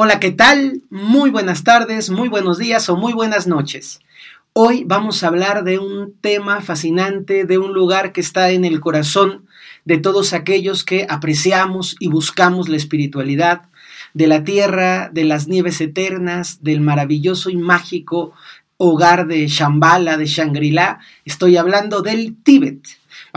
Hola, 0.00 0.20
¿qué 0.20 0.30
tal? 0.30 0.82
Muy 0.90 1.30
buenas 1.30 1.64
tardes, 1.64 2.08
muy 2.08 2.28
buenos 2.28 2.56
días 2.56 2.88
o 2.88 2.96
muy 2.96 3.12
buenas 3.12 3.48
noches. 3.48 3.98
Hoy 4.52 4.84
vamos 4.86 5.24
a 5.24 5.26
hablar 5.26 5.64
de 5.64 5.80
un 5.80 6.14
tema 6.20 6.60
fascinante, 6.60 7.44
de 7.44 7.58
un 7.58 7.72
lugar 7.72 8.12
que 8.12 8.20
está 8.20 8.50
en 8.50 8.64
el 8.64 8.78
corazón 8.78 9.48
de 9.84 9.98
todos 9.98 10.34
aquellos 10.34 10.84
que 10.84 11.04
apreciamos 11.10 11.96
y 11.98 12.06
buscamos 12.06 12.68
la 12.68 12.76
espiritualidad, 12.76 13.62
de 14.14 14.28
la 14.28 14.44
tierra, 14.44 15.10
de 15.12 15.24
las 15.24 15.48
nieves 15.48 15.80
eternas, 15.80 16.62
del 16.62 16.80
maravilloso 16.80 17.50
y 17.50 17.56
mágico 17.56 18.34
hogar 18.76 19.26
de 19.26 19.48
Shambhala, 19.48 20.16
de 20.16 20.26
Shangri-La. 20.26 21.00
Estoy 21.24 21.56
hablando 21.56 22.02
del 22.02 22.36
Tíbet. 22.44 22.86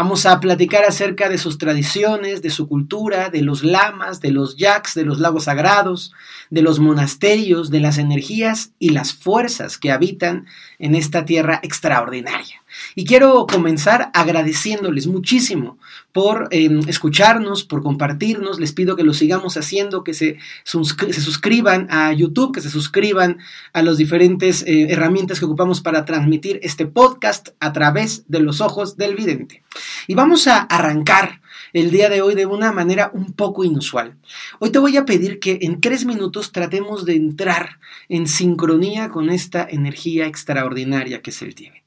Vamos 0.01 0.25
a 0.25 0.39
platicar 0.39 0.83
acerca 0.83 1.29
de 1.29 1.37
sus 1.37 1.59
tradiciones, 1.59 2.41
de 2.41 2.49
su 2.49 2.67
cultura, 2.67 3.29
de 3.29 3.43
los 3.43 3.63
lamas, 3.63 4.19
de 4.19 4.31
los 4.31 4.57
yaks, 4.57 4.95
de 4.95 5.05
los 5.05 5.19
lagos 5.19 5.43
sagrados, 5.43 6.11
de 6.49 6.63
los 6.63 6.79
monasterios, 6.79 7.69
de 7.69 7.81
las 7.81 7.99
energías 7.99 8.71
y 8.79 8.89
las 8.89 9.13
fuerzas 9.13 9.77
que 9.77 9.91
habitan 9.91 10.47
en 10.79 10.95
esta 10.95 11.23
tierra 11.25 11.59
extraordinaria. 11.61 12.60
Y 12.95 13.05
quiero 13.05 13.45
comenzar 13.47 14.11
agradeciéndoles 14.13 15.07
muchísimo 15.07 15.77
por 16.11 16.47
em, 16.51 16.81
escucharnos, 16.87 17.63
por 17.63 17.81
compartirnos. 17.81 18.59
Les 18.59 18.73
pido 18.73 18.95
que 18.95 19.03
lo 19.03 19.13
sigamos 19.13 19.57
haciendo, 19.57 20.03
que 20.03 20.13
se, 20.13 20.37
suscriban 20.63 21.87
a 21.89 22.13
YouTube, 22.13 22.53
que 22.53 22.61
se 22.61 22.69
suscriban 22.69 23.37
a 23.73 23.81
las 23.81 23.97
diferentes 23.97 24.63
eh, 24.63 24.87
herramientas 24.89 25.39
que 25.39 25.45
ocupamos 25.45 25.81
para 25.81 26.05
transmitir 26.05 26.59
este 26.63 26.85
podcast 26.85 27.49
a 27.59 27.73
través 27.73 28.23
de 28.27 28.39
los 28.39 28.61
ojos 28.61 28.97
del 28.97 29.15
vidente. 29.15 29.63
Y 30.07 30.15
vamos 30.15 30.47
a 30.47 30.59
arrancar 30.59 31.41
el 31.73 31.91
día 31.91 32.09
de 32.09 32.21
hoy 32.21 32.35
de 32.35 32.45
una 32.45 32.71
manera 32.71 33.11
un 33.13 33.33
poco 33.33 33.63
inusual. 33.63 34.17
Hoy 34.59 34.71
te 34.71 34.79
voy 34.79 34.97
a 34.97 35.05
pedir 35.05 35.39
que 35.39 35.59
en 35.61 35.79
tres 35.79 36.05
minutos 36.05 36.51
tratemos 36.51 37.05
de 37.05 37.15
entrar 37.15 37.79
en 38.09 38.27
sincronía 38.27 39.09
con 39.09 39.29
esta 39.29 39.65
energía 39.69 40.25
extraordinaria 40.25 41.21
que 41.21 41.29
es 41.29 41.41
el 41.41 41.55
Tíbet. 41.55 41.80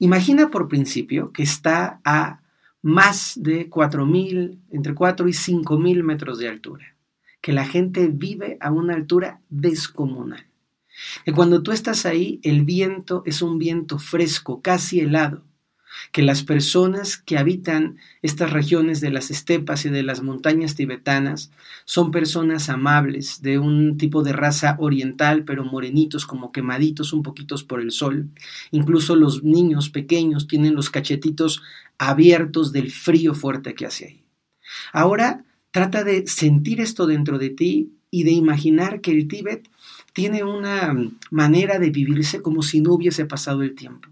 Imagina 0.00 0.50
por 0.50 0.66
principio 0.66 1.30
que 1.30 1.42
está 1.42 2.00
a 2.04 2.40
más 2.80 3.34
de 3.36 3.68
4.000, 3.68 4.58
entre 4.70 4.94
4 4.94 5.28
y 5.28 5.32
5.000 5.32 6.02
metros 6.02 6.38
de 6.38 6.48
altura, 6.48 6.96
que 7.42 7.52
la 7.52 7.66
gente 7.66 8.08
vive 8.08 8.56
a 8.60 8.72
una 8.72 8.94
altura 8.94 9.42
descomunal. 9.50 10.46
Que 11.26 11.32
cuando 11.32 11.62
tú 11.62 11.72
estás 11.72 12.06
ahí, 12.06 12.40
el 12.42 12.64
viento 12.64 13.22
es 13.26 13.42
un 13.42 13.58
viento 13.58 13.98
fresco, 13.98 14.62
casi 14.62 15.00
helado, 15.00 15.42
que 16.12 16.22
las 16.22 16.42
personas 16.42 17.16
que 17.16 17.38
habitan 17.38 17.98
estas 18.22 18.52
regiones 18.52 19.00
de 19.00 19.10
las 19.10 19.30
estepas 19.30 19.84
y 19.84 19.90
de 19.90 20.02
las 20.02 20.22
montañas 20.22 20.74
tibetanas 20.74 21.50
son 21.84 22.10
personas 22.10 22.68
amables, 22.68 23.42
de 23.42 23.58
un 23.58 23.96
tipo 23.96 24.22
de 24.22 24.32
raza 24.32 24.76
oriental, 24.78 25.44
pero 25.44 25.64
morenitos, 25.64 26.26
como 26.26 26.52
quemaditos 26.52 27.12
un 27.12 27.22
poquitos 27.22 27.64
por 27.64 27.80
el 27.80 27.90
sol. 27.90 28.28
Incluso 28.70 29.16
los 29.16 29.42
niños 29.42 29.90
pequeños 29.90 30.46
tienen 30.46 30.74
los 30.74 30.90
cachetitos 30.90 31.62
abiertos 31.98 32.72
del 32.72 32.90
frío 32.90 33.34
fuerte 33.34 33.74
que 33.74 33.86
hace 33.86 34.06
ahí. 34.06 34.24
Ahora 34.92 35.44
trata 35.70 36.04
de 36.04 36.26
sentir 36.26 36.80
esto 36.80 37.06
dentro 37.06 37.38
de 37.38 37.50
ti 37.50 37.92
y 38.10 38.24
de 38.24 38.32
imaginar 38.32 39.00
que 39.00 39.12
el 39.12 39.28
Tíbet 39.28 39.68
tiene 40.12 40.42
una 40.42 40.96
manera 41.30 41.78
de 41.78 41.90
vivirse 41.90 42.42
como 42.42 42.62
si 42.62 42.80
no 42.80 42.94
hubiese 42.94 43.24
pasado 43.24 43.62
el 43.62 43.74
tiempo 43.74 44.08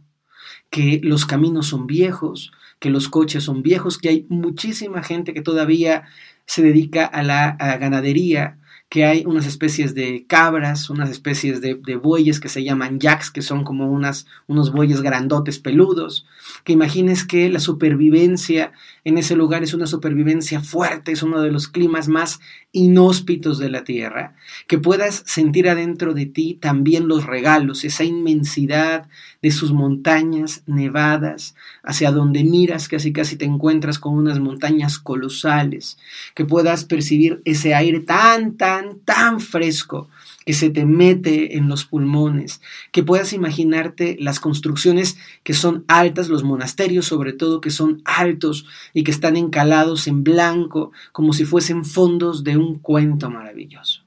que 0.71 1.01
los 1.03 1.27
caminos 1.27 1.67
son 1.67 1.87
viejos, 1.87 2.53
que 2.79 2.91
los 2.91 3.09
coches 3.09 3.45
son 3.45 3.63
viejos, 3.63 3.99
que 3.99 4.09
hay 4.09 4.27
muchísima 4.29 5.03
gente 5.03 5.35
que 5.35 5.43
todavía 5.43 6.05
se 6.47 6.63
dedica 6.63 7.05
a 7.05 7.23
la 7.23 7.57
ganadería, 7.79 8.59
que 8.89 9.05
hay 9.05 9.25
unas 9.27 9.47
especies 9.47 9.95
de 9.95 10.25
cabras, 10.27 10.89
unas 10.89 11.11
especies 11.11 11.61
de, 11.61 11.75
bueyes 11.97 12.41
que 12.41 12.49
se 12.49 12.65
llaman 12.65 12.99
yaks, 12.99 13.31
que 13.31 13.43
son 13.43 13.63
como 13.63 13.91
unas, 13.91 14.27
unos 14.47 14.73
bueyes 14.73 15.03
grandotes 15.03 15.59
peludos, 15.59 16.27
que 16.65 16.73
imagines 16.73 17.27
que 17.27 17.51
la 17.51 17.61
supervivencia 17.61 18.73
en 19.05 19.19
ese 19.19 19.37
lugar 19.37 19.63
es 19.63 19.75
una 19.75 19.87
supervivencia 19.87 20.61
fuerte, 20.61 21.13
es 21.13 21.23
uno 21.23 21.43
de 21.43 21.53
los 21.53 21.69
climas 21.69 22.09
más 22.09 22.41
inhóspitos 22.73 23.59
de 23.59 23.69
la 23.69 23.85
tierra, 23.85 24.35
que 24.67 24.79
puedas 24.79 25.23
sentir 25.27 25.69
adentro 25.69 26.15
de 26.15 26.27
ti 26.27 26.59
también 26.61 27.09
los 27.09 27.27
regalos, 27.27 27.85
esa 27.85 28.05
inmensidad 28.05 29.09
de 29.43 29.51
sus 29.51 29.73
montañas 29.73 30.63
nevadas, 30.67 31.55
hacia 31.83 32.11
donde 32.11 32.45
miras 32.45 32.89
casi 32.89 33.13
casi 33.13 33.37
te 33.37 33.45
encuentras 33.45 33.99
con 33.99 34.15
unas 34.15 34.41
montañas 34.41 34.99
colosales, 34.99 35.99
que 36.35 36.45
puedas 36.45 36.85
percibir 36.85 37.41
ese 37.45 37.75
aire 37.75 38.01
tan, 38.01 38.57
tan, 38.57 38.78
tan 39.05 39.41
fresco 39.41 40.09
que 40.47 40.55
se 40.55 40.71
te 40.71 40.87
mete 40.87 41.57
en 41.57 41.69
los 41.69 41.85
pulmones, 41.85 42.61
que 42.93 43.03
puedas 43.03 43.33
imaginarte 43.33 44.17
las 44.19 44.41
construcciones 44.41 45.19
que 45.43 45.55
son 45.55 45.85
altas, 45.89 46.29
los 46.29 46.45
monasterios 46.45 47.07
sobre 47.07 47.33
todo 47.33 47.61
que 47.61 47.71
son 47.71 48.01
altos 48.05 48.67
y 48.95 49.05
que 49.05 49.11
están 49.11 49.37
encalados 49.37 50.07
en 50.07 50.25
blanco 50.25 50.93
como 51.13 51.33
si 51.33 51.45
fuesen 51.45 51.85
fondos 51.85 52.45
de 52.45 52.57
un 52.57 52.79
cuento 52.79 53.31
maravilloso. 53.31 54.05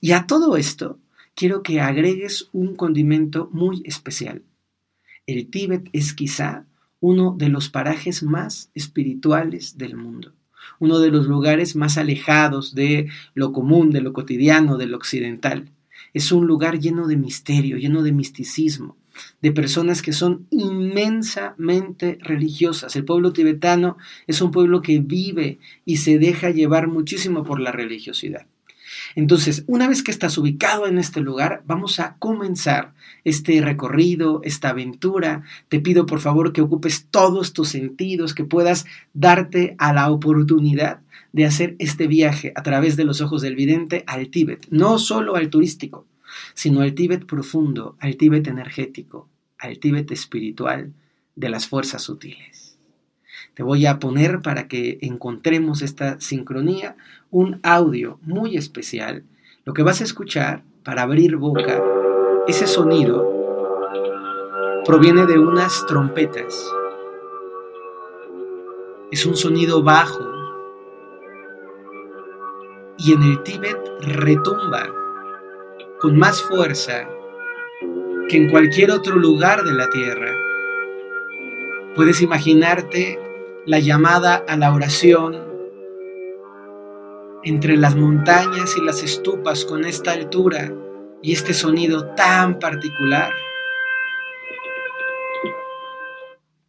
Y 0.00 0.12
a 0.12 0.26
todo 0.26 0.56
esto 0.56 0.98
quiero 1.34 1.62
que 1.62 1.80
agregues 1.80 2.48
un 2.52 2.76
condimento 2.76 3.48
muy 3.52 3.82
especial. 3.84 4.42
El 5.26 5.48
Tíbet 5.48 5.88
es 5.92 6.12
quizá 6.12 6.66
uno 7.00 7.34
de 7.36 7.48
los 7.48 7.70
parajes 7.70 8.22
más 8.22 8.70
espirituales 8.74 9.78
del 9.78 9.96
mundo 9.96 10.33
uno 10.78 10.98
de 10.98 11.10
los 11.10 11.26
lugares 11.26 11.76
más 11.76 11.98
alejados 11.98 12.74
de 12.74 13.08
lo 13.34 13.52
común, 13.52 13.90
de 13.90 14.00
lo 14.00 14.12
cotidiano, 14.12 14.76
de 14.76 14.86
lo 14.86 14.96
occidental. 14.96 15.70
Es 16.12 16.32
un 16.32 16.46
lugar 16.46 16.78
lleno 16.78 17.06
de 17.06 17.16
misterio, 17.16 17.76
lleno 17.76 18.02
de 18.02 18.12
misticismo, 18.12 18.96
de 19.42 19.52
personas 19.52 20.02
que 20.02 20.12
son 20.12 20.46
inmensamente 20.50 22.18
religiosas. 22.20 22.96
El 22.96 23.04
pueblo 23.04 23.32
tibetano 23.32 23.96
es 24.26 24.40
un 24.40 24.50
pueblo 24.50 24.80
que 24.82 24.98
vive 24.98 25.58
y 25.84 25.98
se 25.98 26.18
deja 26.18 26.50
llevar 26.50 26.88
muchísimo 26.88 27.44
por 27.44 27.60
la 27.60 27.72
religiosidad. 27.72 28.46
Entonces, 29.16 29.64
una 29.66 29.88
vez 29.88 30.02
que 30.02 30.10
estás 30.10 30.36
ubicado 30.38 30.86
en 30.86 30.98
este 30.98 31.20
lugar, 31.20 31.62
vamos 31.66 32.00
a 32.00 32.16
comenzar 32.18 32.94
este 33.22 33.60
recorrido, 33.60 34.40
esta 34.42 34.70
aventura. 34.70 35.42
Te 35.68 35.80
pido 35.80 36.06
por 36.06 36.20
favor 36.20 36.52
que 36.52 36.62
ocupes 36.62 37.06
todos 37.10 37.52
tus 37.52 37.68
sentidos, 37.68 38.34
que 38.34 38.44
puedas 38.44 38.86
darte 39.12 39.76
a 39.78 39.92
la 39.92 40.10
oportunidad 40.10 41.00
de 41.32 41.44
hacer 41.44 41.76
este 41.78 42.06
viaje 42.06 42.52
a 42.54 42.62
través 42.62 42.96
de 42.96 43.04
los 43.04 43.20
ojos 43.20 43.42
del 43.42 43.56
vidente 43.56 44.04
al 44.06 44.28
Tíbet, 44.28 44.66
no 44.70 44.98
solo 44.98 45.36
al 45.36 45.50
turístico, 45.50 46.06
sino 46.54 46.80
al 46.80 46.94
Tíbet 46.94 47.26
profundo, 47.26 47.96
al 48.00 48.16
Tíbet 48.16 48.46
energético, 48.46 49.28
al 49.58 49.78
Tíbet 49.78 50.10
espiritual 50.12 50.92
de 51.36 51.48
las 51.48 51.66
fuerzas 51.66 52.02
sutiles. 52.02 52.63
Te 53.54 53.62
voy 53.62 53.86
a 53.86 54.00
poner 54.00 54.42
para 54.42 54.66
que 54.66 54.98
encontremos 55.00 55.80
esta 55.82 56.20
sincronía 56.20 56.96
un 57.30 57.60
audio 57.62 58.18
muy 58.22 58.56
especial. 58.56 59.22
Lo 59.64 59.72
que 59.72 59.84
vas 59.84 60.00
a 60.00 60.04
escuchar 60.04 60.64
para 60.82 61.02
abrir 61.02 61.36
boca, 61.36 61.82
ese 62.48 62.66
sonido 62.66 63.32
proviene 64.84 65.24
de 65.26 65.38
unas 65.38 65.86
trompetas. 65.86 66.68
Es 69.12 69.24
un 69.24 69.36
sonido 69.36 69.84
bajo 69.84 70.24
y 72.98 73.12
en 73.12 73.22
el 73.22 73.42
Tíbet 73.44 73.78
retumba 74.00 74.88
con 76.00 76.18
más 76.18 76.42
fuerza 76.42 77.08
que 78.28 78.36
en 78.36 78.50
cualquier 78.50 78.90
otro 78.90 79.16
lugar 79.16 79.62
de 79.62 79.72
la 79.72 79.88
tierra. 79.90 80.32
Puedes 81.94 82.20
imaginarte 82.20 83.18
la 83.66 83.78
llamada 83.78 84.44
a 84.46 84.56
la 84.56 84.74
oración 84.74 85.42
entre 87.42 87.76
las 87.76 87.96
montañas 87.96 88.76
y 88.76 88.84
las 88.84 89.02
estupas 89.02 89.64
con 89.64 89.84
esta 89.84 90.12
altura 90.12 90.72
y 91.22 91.32
este 91.32 91.54
sonido 91.54 92.14
tan 92.14 92.58
particular? 92.58 93.32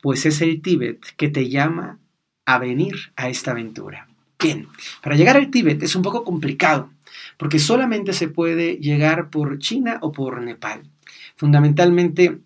Pues 0.01 0.25
es 0.25 0.42
el 0.42 0.62
Tíbet 0.62 1.06
que 1.18 1.30
te 1.30 1.50
llama 1.50 2.00
a 2.45 2.59
venir 2.59 2.95
a 3.15 3.27
esta 3.27 3.51
aventura. 3.51 4.07
Bien, 4.39 4.68
para 5.01 5.15
llegar 5.15 5.36
al 5.36 5.50
Tíbet 5.50 5.81
es 5.83 5.95
un 5.95 6.01
poco 6.01 6.24
complicado, 6.24 6.91
porque 7.38 7.59
solamente 7.59 8.13
se 8.13 8.27
puede 8.27 8.77
llegar 8.77 9.30
por 9.30 9.57
China 9.59 9.98
o 10.01 10.12
por 10.12 10.41
Nepal. 10.41 10.83
Fundamentalmente 11.36 12.39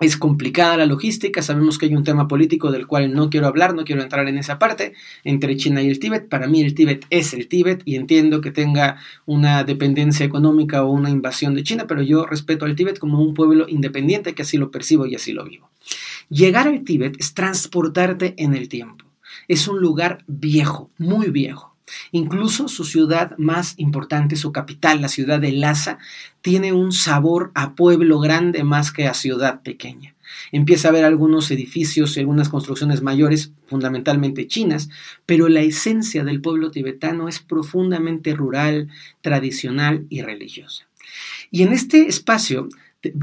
es 0.00 0.18
complicada 0.18 0.76
la 0.76 0.86
logística, 0.86 1.40
sabemos 1.40 1.78
que 1.78 1.86
hay 1.86 1.94
un 1.94 2.04
tema 2.04 2.28
político 2.28 2.70
del 2.70 2.86
cual 2.86 3.14
no 3.14 3.30
quiero 3.30 3.46
hablar, 3.46 3.74
no 3.74 3.84
quiero 3.84 4.02
entrar 4.02 4.28
en 4.28 4.36
esa 4.36 4.58
parte, 4.58 4.92
entre 5.24 5.56
China 5.56 5.80
y 5.82 5.88
el 5.88 5.98
Tíbet. 5.98 6.28
Para 6.28 6.46
mí 6.48 6.60
el 6.60 6.74
Tíbet 6.74 7.06
es 7.08 7.32
el 7.32 7.48
Tíbet 7.48 7.82
y 7.86 7.96
entiendo 7.96 8.40
que 8.42 8.50
tenga 8.50 8.98
una 9.24 9.64
dependencia 9.64 10.26
económica 10.26 10.84
o 10.84 10.90
una 10.90 11.08
invasión 11.08 11.54
de 11.54 11.62
China, 11.62 11.86
pero 11.86 12.02
yo 12.02 12.26
respeto 12.26 12.66
al 12.66 12.76
Tíbet 12.76 12.98
como 12.98 13.22
un 13.22 13.32
pueblo 13.32 13.66
independiente 13.68 14.34
que 14.34 14.42
así 14.42 14.58
lo 14.58 14.70
percibo 14.70 15.06
y 15.06 15.14
así 15.14 15.32
lo 15.32 15.44
vivo. 15.44 15.70
Llegar 16.28 16.68
al 16.68 16.84
Tíbet 16.84 17.16
es 17.18 17.32
transportarte 17.32 18.34
en 18.36 18.54
el 18.54 18.68
tiempo. 18.68 19.04
Es 19.48 19.68
un 19.68 19.80
lugar 19.80 20.24
viejo, 20.26 20.90
muy 20.98 21.30
viejo. 21.30 21.75
Incluso 22.10 22.68
su 22.68 22.84
ciudad 22.84 23.36
más 23.38 23.74
importante, 23.76 24.36
su 24.36 24.52
capital, 24.52 25.00
la 25.00 25.08
ciudad 25.08 25.40
de 25.40 25.52
Lhasa, 25.52 25.98
tiene 26.40 26.72
un 26.72 26.92
sabor 26.92 27.52
a 27.54 27.74
pueblo 27.74 28.18
grande 28.20 28.64
más 28.64 28.92
que 28.92 29.06
a 29.06 29.14
ciudad 29.14 29.62
pequeña. 29.62 30.14
Empieza 30.52 30.88
a 30.88 30.92
ver 30.92 31.04
algunos 31.04 31.50
edificios 31.50 32.16
y 32.16 32.20
algunas 32.20 32.48
construcciones 32.48 33.02
mayores, 33.02 33.52
fundamentalmente 33.66 34.46
chinas, 34.46 34.88
pero 35.24 35.48
la 35.48 35.60
esencia 35.60 36.24
del 36.24 36.40
pueblo 36.40 36.70
tibetano 36.70 37.28
es 37.28 37.40
profundamente 37.40 38.34
rural, 38.34 38.88
tradicional 39.20 40.06
y 40.08 40.22
religiosa. 40.22 40.88
Y 41.50 41.62
en 41.62 41.72
este 41.72 42.08
espacio 42.08 42.68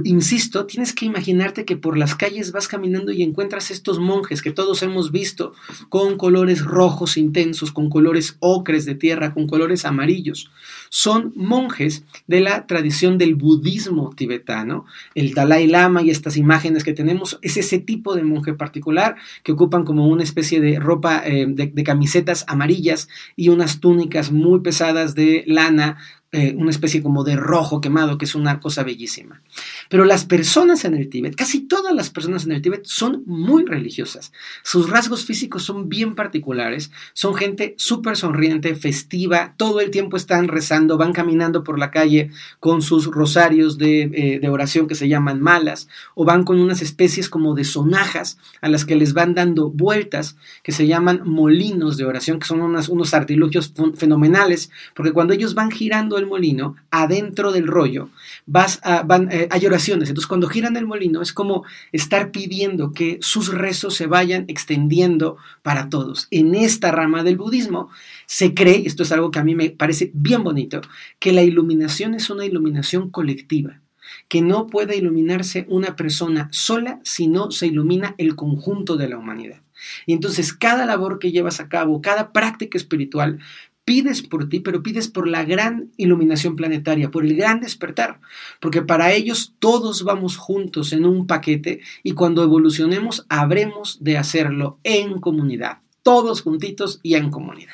insisto, 0.03 0.65
tienes 0.65 0.94
que 0.94 1.06
imaginarte 1.06 1.65
que 1.65 1.77
por 1.77 1.97
las 1.97 2.15
calles 2.15 2.51
vas 2.51 2.68
caminando 2.68 3.12
y 3.12 3.24
encuentras 3.24 3.71
estos 3.71 4.00
monjes 4.00 4.41
que 4.41 4.51
todos 4.51 4.83
hemos 4.83 5.12
visto 5.12 5.53
con 5.89 6.18
colores 6.18 6.63
rojos 6.63 7.18
intensos, 7.18 7.71
con 7.71 7.89
colores 7.89 8.38
ocres 8.39 8.85
de 8.85 8.95
tierra, 8.95 9.33
con 9.33 9.47
colores 9.47 9.85
amarillos. 9.85 10.51
Son 10.89 11.33
monjes 11.35 12.03
de 12.27 12.41
la 12.41 12.68
tradición 12.68 13.18
del 13.18 13.35
budismo 13.35 14.13
tibetano. 14.15 14.85
El 15.15 15.33
Dalai 15.33 15.68
Lama 15.68 16.01
y 16.01 16.09
estas 16.09 16.38
imágenes 16.38 16.83
que 16.83 16.94
tenemos 16.94 17.39
es 17.41 17.57
ese 17.57 17.79
tipo 17.79 18.15
de 18.15 18.24
monje 18.24 18.53
particular 18.53 19.15
que 19.44 19.51
ocupan 19.51 19.83
como 19.83 20.07
una 20.07 20.24
especie 20.24 20.62
de 20.62 20.79
ropa 20.79 21.24
eh, 21.25 21.45
de 21.47 21.83
camisetas 21.83 22.45
amarillas 22.47 23.07
y 23.36 23.50
unas 23.50 23.79
túnicas 23.79 24.31
muy 24.31 24.62
pesadas 24.62 25.15
de 25.15 25.44
lana 25.47 25.97
eh, 26.33 26.56
una 26.57 26.71
especie 26.71 27.03
como 27.03 27.24
de 27.24 27.35
rojo 27.35 27.80
quemado, 27.80 28.18
que 28.18 28.25
es 28.25 28.33
una 28.33 28.59
cosa 28.59 28.81
bellísima. 28.81 29.41
Pero 29.88 30.03
las 30.03 30.25
personas 30.25 30.83
en 30.83 30.95
el 30.95 31.07
Tíbet, 31.07 31.35
casi 31.35 31.62
todas 31.62 31.94
las 31.94 32.09
personas 32.09 32.45
en 32.45 32.53
el 32.53 32.62
Tíbet 32.63 32.85
son 32.85 33.21
muy 33.27 33.65
religiosas. 33.65 34.33
Sus 34.63 34.89
rasgos 34.89 35.25
físicos 35.25 35.63
son 35.63 35.89
bien 35.89 36.15
particulares, 36.15 36.89
son 37.13 37.35
gente 37.35 37.75
súper 37.77 38.18
sonriente, 38.18 38.74
festiva, 38.74 39.53
todo 39.57 39.80
el 39.80 39.91
tiempo 39.91 40.18
están 40.18 40.47
rezando, 40.47 40.97
van 40.97 41.13
caminando 41.13 41.63
por 41.63 41.77
la 41.77 41.91
calle 41.91 42.31
con 42.59 42.81
sus 42.81 43.06
rosarios 43.06 43.77
de, 43.77 44.01
eh, 44.01 44.39
de 44.39 44.50
oración 44.50 44.88
que 44.88 44.95
se 44.95 45.07
llaman 45.07 45.39
malas, 45.39 45.88
o 46.15 46.25
van 46.25 46.45
con 46.45 46.59
unas 46.59 46.81
especies 46.81 47.29
como 47.29 47.53
de 47.53 47.63
sonajas 47.63 48.39
a 48.59 48.69
las 48.69 48.86
que 48.86 48.95
les 48.95 49.13
van 49.13 49.36
dando 49.36 49.69
vueltas, 49.69 50.36
que 50.63 50.71
se 50.71 50.88
llaman 50.88 51.21
molinos 51.25 51.95
de 51.97 52.06
oración, 52.06 52.39
que 52.39 52.47
son 52.47 52.62
unos 52.62 53.13
artilugios 53.13 53.71
fenomenales, 53.95 54.71
porque 54.95 55.12
cuando 55.12 55.33
ellos 55.33 55.53
van 55.53 55.69
girando 55.69 56.23
molino, 56.25 56.75
adentro 56.92 57.52
del 57.52 57.68
rollo, 57.68 58.10
vas 58.46 58.80
a, 58.84 59.04
van, 59.04 59.30
eh, 59.31 59.48
hay 59.52 59.66
oraciones. 59.66 60.10
Entonces, 60.10 60.28
cuando 60.28 60.48
giran 60.48 60.78
el 60.78 60.86
molino, 60.86 61.22
es 61.22 61.34
como 61.34 61.64
estar 61.92 62.31
pidiendo 62.31 62.92
que 62.94 63.18
sus 63.22 63.54
rezos 63.54 63.96
se 63.96 64.08
vayan 64.08 64.46
extendiendo 64.48 65.38
para 65.62 65.90
todos. 65.90 66.28
En 66.31 66.56
esta 66.56 66.92
rama 66.92 67.24
del 67.24 67.38
budismo 67.38 67.90
se 68.25 68.54
cree, 68.54 68.84
esto 68.86 69.04
es 69.04 69.12
algo 69.12 69.31
que 69.31 69.40
a 69.40 69.44
mí 69.44 69.56
me 69.56 69.70
parece 69.70 70.12
bien 70.14 70.44
bonito, 70.44 70.81
que 71.20 71.34
la 71.34 71.44
iluminación 71.44 72.14
es 72.14 72.30
una 72.30 72.46
iluminación 72.46 73.10
colectiva 73.10 73.80
que 74.28 74.42
no 74.42 74.68
puede 74.68 74.98
iluminarse 74.98 75.66
una 75.70 75.96
persona 75.96 76.50
sola 76.52 77.00
si 77.04 77.28
no 77.28 77.52
se 77.52 77.68
ilumina 77.68 78.16
el 78.18 78.36
conjunto 78.36 78.98
de 78.98 79.08
la 79.08 79.18
humanidad. 79.18 79.62
Y 80.06 80.14
entonces 80.14 80.54
cada 80.54 80.86
labor 80.86 81.20
que 81.20 81.31
llevas 81.31 81.60
a 81.60 81.70
cabo, 81.70 82.02
cada 82.02 82.31
práctica 82.31 82.78
espiritual, 82.78 83.40
pides 83.85 84.21
por 84.21 84.50
ti, 84.50 84.59
pero 84.59 84.83
pides 84.83 85.09
por 85.09 85.27
la 85.27 85.44
gran 85.44 85.91
iluminación 85.97 86.56
planetaria, 86.56 87.12
por 87.12 87.25
el 87.25 87.35
gran 87.35 87.59
despertar, 87.59 88.19
porque 88.59 88.81
para 88.81 89.12
ellos 89.12 89.53
todos 89.59 90.03
vamos 90.03 90.38
juntos 90.38 90.94
en 90.94 91.06
un 91.06 91.27
paquete 91.27 91.81
y 92.01 92.13
cuando 92.13 92.44
evolucionemos 92.44 93.25
habremos 93.30 94.03
de 94.03 94.18
hacerlo 94.18 94.80
en 94.83 95.19
comunidad, 95.19 95.80
todos 96.01 96.41
juntitos 96.41 97.00
y 97.03 97.15
en 97.15 97.30
comunidad. 97.30 97.74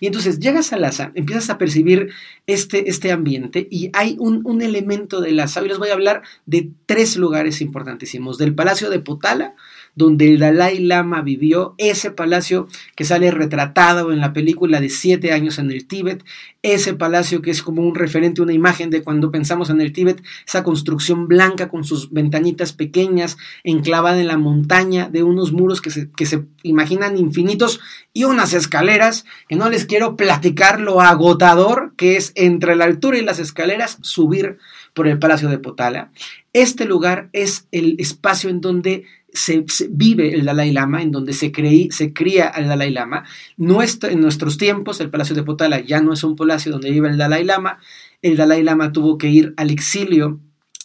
Y 0.00 0.06
entonces 0.06 0.40
llegas 0.40 0.72
a 0.72 0.76
Lhasa, 0.76 1.12
empiezas 1.14 1.48
a 1.50 1.58
percibir 1.58 2.10
este, 2.46 2.90
este 2.90 3.12
ambiente 3.12 3.68
y 3.70 3.90
hay 3.92 4.16
un, 4.18 4.40
un 4.44 4.60
elemento 4.60 5.20
de 5.20 5.32
Lhasa. 5.32 5.60
Hoy 5.60 5.68
les 5.68 5.78
voy 5.78 5.90
a 5.90 5.94
hablar 5.94 6.22
de 6.46 6.70
tres 6.86 7.16
lugares 7.16 7.60
importantísimos, 7.60 8.38
del 8.38 8.54
Palacio 8.54 8.90
de 8.90 8.98
Potala, 8.98 9.54
donde 9.94 10.28
el 10.28 10.38
Dalai 10.38 10.78
Lama 10.78 11.20
vivió, 11.20 11.74
ese 11.76 12.10
palacio 12.10 12.66
que 12.96 13.04
sale 13.04 13.30
retratado 13.30 14.12
en 14.12 14.20
la 14.20 14.32
película 14.32 14.80
de 14.80 14.88
siete 14.88 15.32
años 15.32 15.58
en 15.58 15.70
el 15.70 15.86
Tíbet, 15.86 16.24
ese 16.62 16.94
palacio 16.94 17.42
que 17.42 17.50
es 17.50 17.62
como 17.62 17.82
un 17.82 17.94
referente, 17.94 18.40
una 18.40 18.52
imagen 18.52 18.88
de 18.88 19.02
cuando 19.02 19.30
pensamos 19.30 19.68
en 19.68 19.80
el 19.80 19.92
Tíbet, 19.92 20.22
esa 20.46 20.62
construcción 20.62 21.28
blanca 21.28 21.68
con 21.68 21.84
sus 21.84 22.10
ventanitas 22.10 22.72
pequeñas, 22.72 23.36
enclavada 23.64 24.20
en 24.20 24.28
la 24.28 24.38
montaña, 24.38 25.08
de 25.08 25.22
unos 25.22 25.52
muros 25.52 25.82
que 25.82 25.90
se, 25.90 26.10
que 26.10 26.24
se 26.24 26.44
imaginan 26.62 27.18
infinitos 27.18 27.80
y 28.12 28.24
unas 28.24 28.54
escaleras, 28.54 29.26
que 29.48 29.56
no 29.56 29.68
les 29.68 29.84
quiero 29.84 30.16
platicar 30.16 30.80
lo 30.80 31.00
agotador 31.00 31.92
que 31.96 32.16
es 32.16 32.32
entre 32.34 32.76
la 32.76 32.84
altura 32.84 33.18
y 33.18 33.22
las 33.22 33.38
escaleras 33.38 33.98
subir 34.02 34.58
por 34.94 35.08
el 35.08 35.18
Palacio 35.18 35.48
de 35.48 35.58
Potala. 35.58 36.10
Este 36.52 36.84
lugar 36.84 37.30
es 37.32 37.66
el 37.72 37.96
espacio 37.98 38.50
en 38.50 38.60
donde 38.60 39.04
se, 39.32 39.64
vive 39.90 40.34
el 40.34 40.44
Dalai 40.44 40.72
Lama, 40.72 41.02
en 41.02 41.10
donde 41.10 41.32
se, 41.32 41.52
creí, 41.52 41.90
se 41.90 42.12
cría 42.12 42.48
al 42.48 42.68
Dalai 42.68 42.90
Lama. 42.90 43.24
Nuestro, 43.56 44.10
en 44.10 44.20
nuestros 44.20 44.58
tiempos, 44.58 45.00
el 45.00 45.10
Palacio 45.10 45.34
de 45.34 45.42
Potala 45.42 45.80
ya 45.80 46.00
no 46.00 46.12
es 46.12 46.24
un 46.24 46.36
palacio 46.36 46.72
donde 46.72 46.90
vive 46.90 47.08
el 47.08 47.18
Dalai 47.18 47.44
Lama. 47.44 47.78
El 48.20 48.36
Dalai 48.36 48.62
Lama 48.62 48.92
tuvo 48.92 49.18
que 49.18 49.28
ir 49.28 49.54
al 49.56 49.70
exilio 49.70 50.40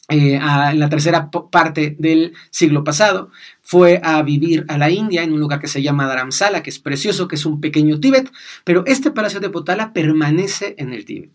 eh, 0.10 0.36
en 0.36 0.80
la 0.80 0.88
tercera 0.88 1.30
parte 1.30 1.98
del 2.00 2.34
siglo 2.50 2.86
pasado, 2.86 3.30
fue 3.62 4.00
a 4.02 4.22
vivir 4.22 4.64
a 4.70 4.78
la 4.78 4.90
India 4.90 5.22
en 5.22 5.34
un 5.34 5.40
lugar 5.42 5.60
que 5.60 5.68
se 5.68 5.82
llama 5.82 6.08
Dharamsala, 6.08 6.64
que 6.64 6.70
es 6.70 6.80
precioso, 6.80 7.28
que 7.28 7.36
es 7.36 7.46
un 7.46 7.60
pequeño 7.60 8.00
Tíbet, 8.00 8.32
pero 8.64 8.86
este 8.86 9.12
Palacio 9.12 9.42
de 9.42 9.50
Potala 9.50 9.92
permanece 9.92 10.76
en 10.78 10.94
el 10.94 11.04
Tíbet. 11.04 11.32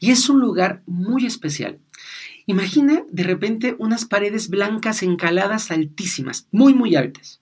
Y 0.00 0.10
es 0.10 0.28
un 0.28 0.38
lugar 0.38 0.82
muy 0.84 1.24
especial 1.24 1.78
Imagina 2.50 3.04
de 3.12 3.22
repente 3.22 3.76
unas 3.78 4.06
paredes 4.06 4.48
blancas 4.48 5.04
encaladas 5.04 5.70
altísimas, 5.70 6.48
muy, 6.50 6.74
muy 6.74 6.96
altas, 6.96 7.40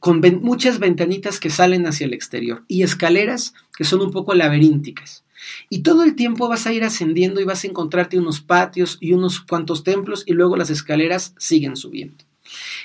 con 0.00 0.20
muchas 0.42 0.80
ventanitas 0.80 1.38
que 1.38 1.48
salen 1.48 1.86
hacia 1.86 2.06
el 2.06 2.12
exterior 2.12 2.64
y 2.66 2.82
escaleras 2.82 3.54
que 3.76 3.84
son 3.84 4.00
un 4.00 4.10
poco 4.10 4.34
laberínticas. 4.34 5.22
Y 5.70 5.84
todo 5.84 6.02
el 6.02 6.16
tiempo 6.16 6.48
vas 6.48 6.66
a 6.66 6.72
ir 6.72 6.82
ascendiendo 6.82 7.40
y 7.40 7.44
vas 7.44 7.62
a 7.62 7.68
encontrarte 7.68 8.18
unos 8.18 8.40
patios 8.40 8.98
y 9.00 9.12
unos 9.12 9.38
cuantos 9.38 9.84
templos 9.84 10.24
y 10.26 10.32
luego 10.32 10.56
las 10.56 10.70
escaleras 10.70 11.36
siguen 11.38 11.76
subiendo. 11.76 12.24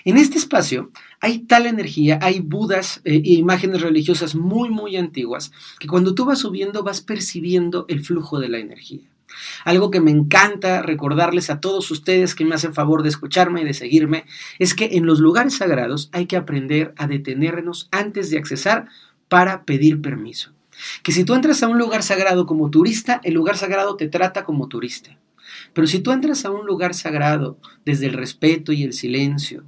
En 0.06 0.18
este 0.18 0.38
espacio 0.38 0.92
hay 1.22 1.39
tal 1.39 1.65
energía, 1.65 2.20
hay 2.22 2.39
budas 2.39 3.01
e 3.03 3.20
imágenes 3.24 3.82
religiosas 3.82 4.36
muy, 4.36 4.70
muy 4.70 4.96
antiguas, 4.96 5.51
que 5.80 5.88
cuando 5.88 6.13
tú 6.13 6.25
vas 6.25 6.38
subiendo 6.38 6.84
vas 6.84 7.01
percibiendo 7.01 7.88
el 7.88 8.06
flujo 8.06 8.39
de 8.39 8.50
la 8.50 8.60
energía. 8.60 9.12
Algo 9.66 9.92
que 9.92 10.00
me 10.00 10.12
encanta 10.12 10.82
recordarles 10.82 11.50
a 11.50 11.60
todos 11.60 11.90
ustedes 11.92 12.36
que 12.36 12.46
me 12.46 12.56
hacen 12.56 12.74
favor 12.74 13.04
de 13.04 13.10
escucharme 13.10 13.62
y 13.62 13.66
de 13.66 13.74
seguirme 13.74 14.25
es 14.60 14.74
que 14.74 14.90
en 14.94 15.06
los 15.06 15.20
lugares 15.20 15.58
sagrados 15.58 16.10
hay 16.12 16.25
que 16.25 16.38
aprender 16.38 16.94
a 16.98 17.08
detenernos 17.08 17.88
antes 17.92 18.30
de 18.30 18.38
accesar 18.38 18.88
para 19.28 19.63
pedir 19.63 20.02
permiso. 20.02 20.54
Que 21.04 21.12
si 21.12 21.24
tú 21.24 21.34
entras 21.36 21.63
a 21.63 21.68
un 21.68 21.78
lugar 21.78 22.04
sagrado 22.04 22.46
como 22.46 22.70
turista, 22.70 23.22
el 23.24 23.34
lugar 23.34 23.58
sagrado 23.58 23.96
te 23.96 24.08
trata 24.08 24.44
como 24.44 24.68
turista. 24.68 25.18
Pero 25.74 25.88
si 25.88 26.00
tú 26.00 26.12
entras 26.12 26.46
a 26.46 26.52
un 26.52 26.66
lugar 26.66 26.94
sagrado 26.94 27.58
desde 27.86 28.08
el 28.08 28.13
respeto 28.13 28.72
y 28.72 28.84
el 28.84 28.94
silencio, 28.94 29.63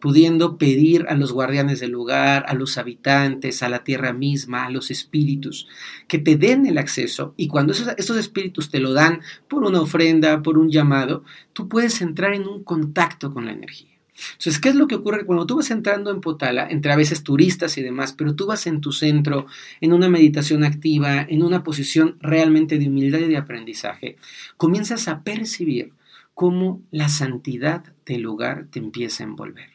pudiendo 0.00 0.58
pedir 0.58 1.06
a 1.08 1.14
los 1.14 1.32
guardianes 1.32 1.80
del 1.80 1.90
lugar, 1.90 2.44
a 2.48 2.54
los 2.54 2.78
habitantes, 2.78 3.62
a 3.62 3.68
la 3.68 3.84
tierra 3.84 4.12
misma, 4.12 4.66
a 4.66 4.70
los 4.70 4.90
espíritus, 4.90 5.68
que 6.08 6.18
te 6.18 6.36
den 6.36 6.66
el 6.66 6.78
acceso 6.78 7.34
y 7.36 7.48
cuando 7.48 7.72
esos, 7.72 8.16
espíritus 8.16 8.70
te 8.70 8.80
lo 8.80 8.92
dan 8.92 9.20
por 9.48 9.64
una 9.64 9.80
ofrenda, 9.80 10.42
por 10.42 10.58
un 10.58 10.70
llamado, 10.70 11.24
tú 11.52 11.68
puedes 11.68 12.00
entrar 12.00 12.34
en 12.34 12.46
un 12.46 12.64
contacto 12.64 13.32
con 13.32 13.46
la 13.46 13.52
energía. 13.52 13.88
Entonces, 14.32 14.60
¿qué 14.60 14.68
es 14.68 14.74
lo 14.74 14.86
que 14.86 14.96
ocurre 14.96 15.24
cuando 15.24 15.46
tú 15.46 15.56
vas 15.56 15.70
entrando 15.70 16.10
en 16.10 16.20
Potala, 16.20 16.68
entre 16.68 16.92
a 16.92 16.96
veces 16.96 17.22
turistas 17.22 17.78
y 17.78 17.82
demás, 17.82 18.12
pero 18.12 18.34
tú 18.34 18.46
vas 18.46 18.66
en 18.66 18.82
tu 18.82 18.92
centro, 18.92 19.46
en 19.80 19.94
una 19.94 20.10
meditación 20.10 20.62
activa, 20.62 21.22
en 21.22 21.42
una 21.42 21.62
posición 21.62 22.16
realmente 22.20 22.78
de 22.78 22.88
humildad 22.88 23.20
y 23.20 23.28
de 23.28 23.38
aprendizaje, 23.38 24.16
comienzas 24.58 25.08
a 25.08 25.22
percibir 25.22 25.92
cómo 26.40 26.80
la 26.90 27.10
santidad 27.10 27.84
del 28.06 28.22
lugar 28.22 28.68
te 28.70 28.78
empieza 28.78 29.22
a 29.22 29.26
envolver. 29.26 29.68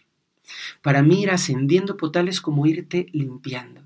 Para 0.82 1.04
mí 1.04 1.22
ir 1.22 1.30
ascendiendo 1.30 1.96
Potala 1.96 2.32
es 2.32 2.42
como 2.42 2.66
irte 2.66 3.06
limpiando. 3.12 3.82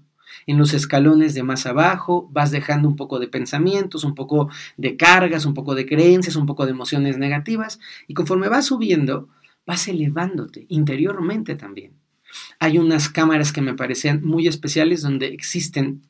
En 0.47 0.57
los 0.57 0.73
escalones 0.73 1.33
de 1.33 1.43
más 1.43 1.65
abajo 1.65 2.29
vas 2.31 2.51
dejando 2.51 2.87
un 2.87 2.95
poco 2.95 3.19
de 3.19 3.27
pensamientos, 3.27 4.05
un 4.05 4.15
poco 4.15 4.47
de 4.77 4.95
cargas, 4.95 5.45
un 5.45 5.53
poco 5.53 5.75
de 5.75 5.85
creencias, 5.85 6.37
un 6.37 6.45
poco 6.45 6.63
de 6.65 6.71
emociones 6.71 7.17
negativas 7.17 7.81
y 8.07 8.13
conforme 8.13 8.47
vas 8.47 8.67
subiendo 8.67 9.27
vas 9.65 9.89
elevándote 9.89 10.65
interiormente 10.69 11.55
también. 11.55 11.91
Hay 12.59 12.77
unas 12.77 13.09
cámaras 13.09 13.51
que 13.51 13.59
me 13.59 13.73
parecían 13.73 14.23
muy 14.23 14.47
especiales 14.47 15.01
donde 15.01 15.27
existen 15.27 16.03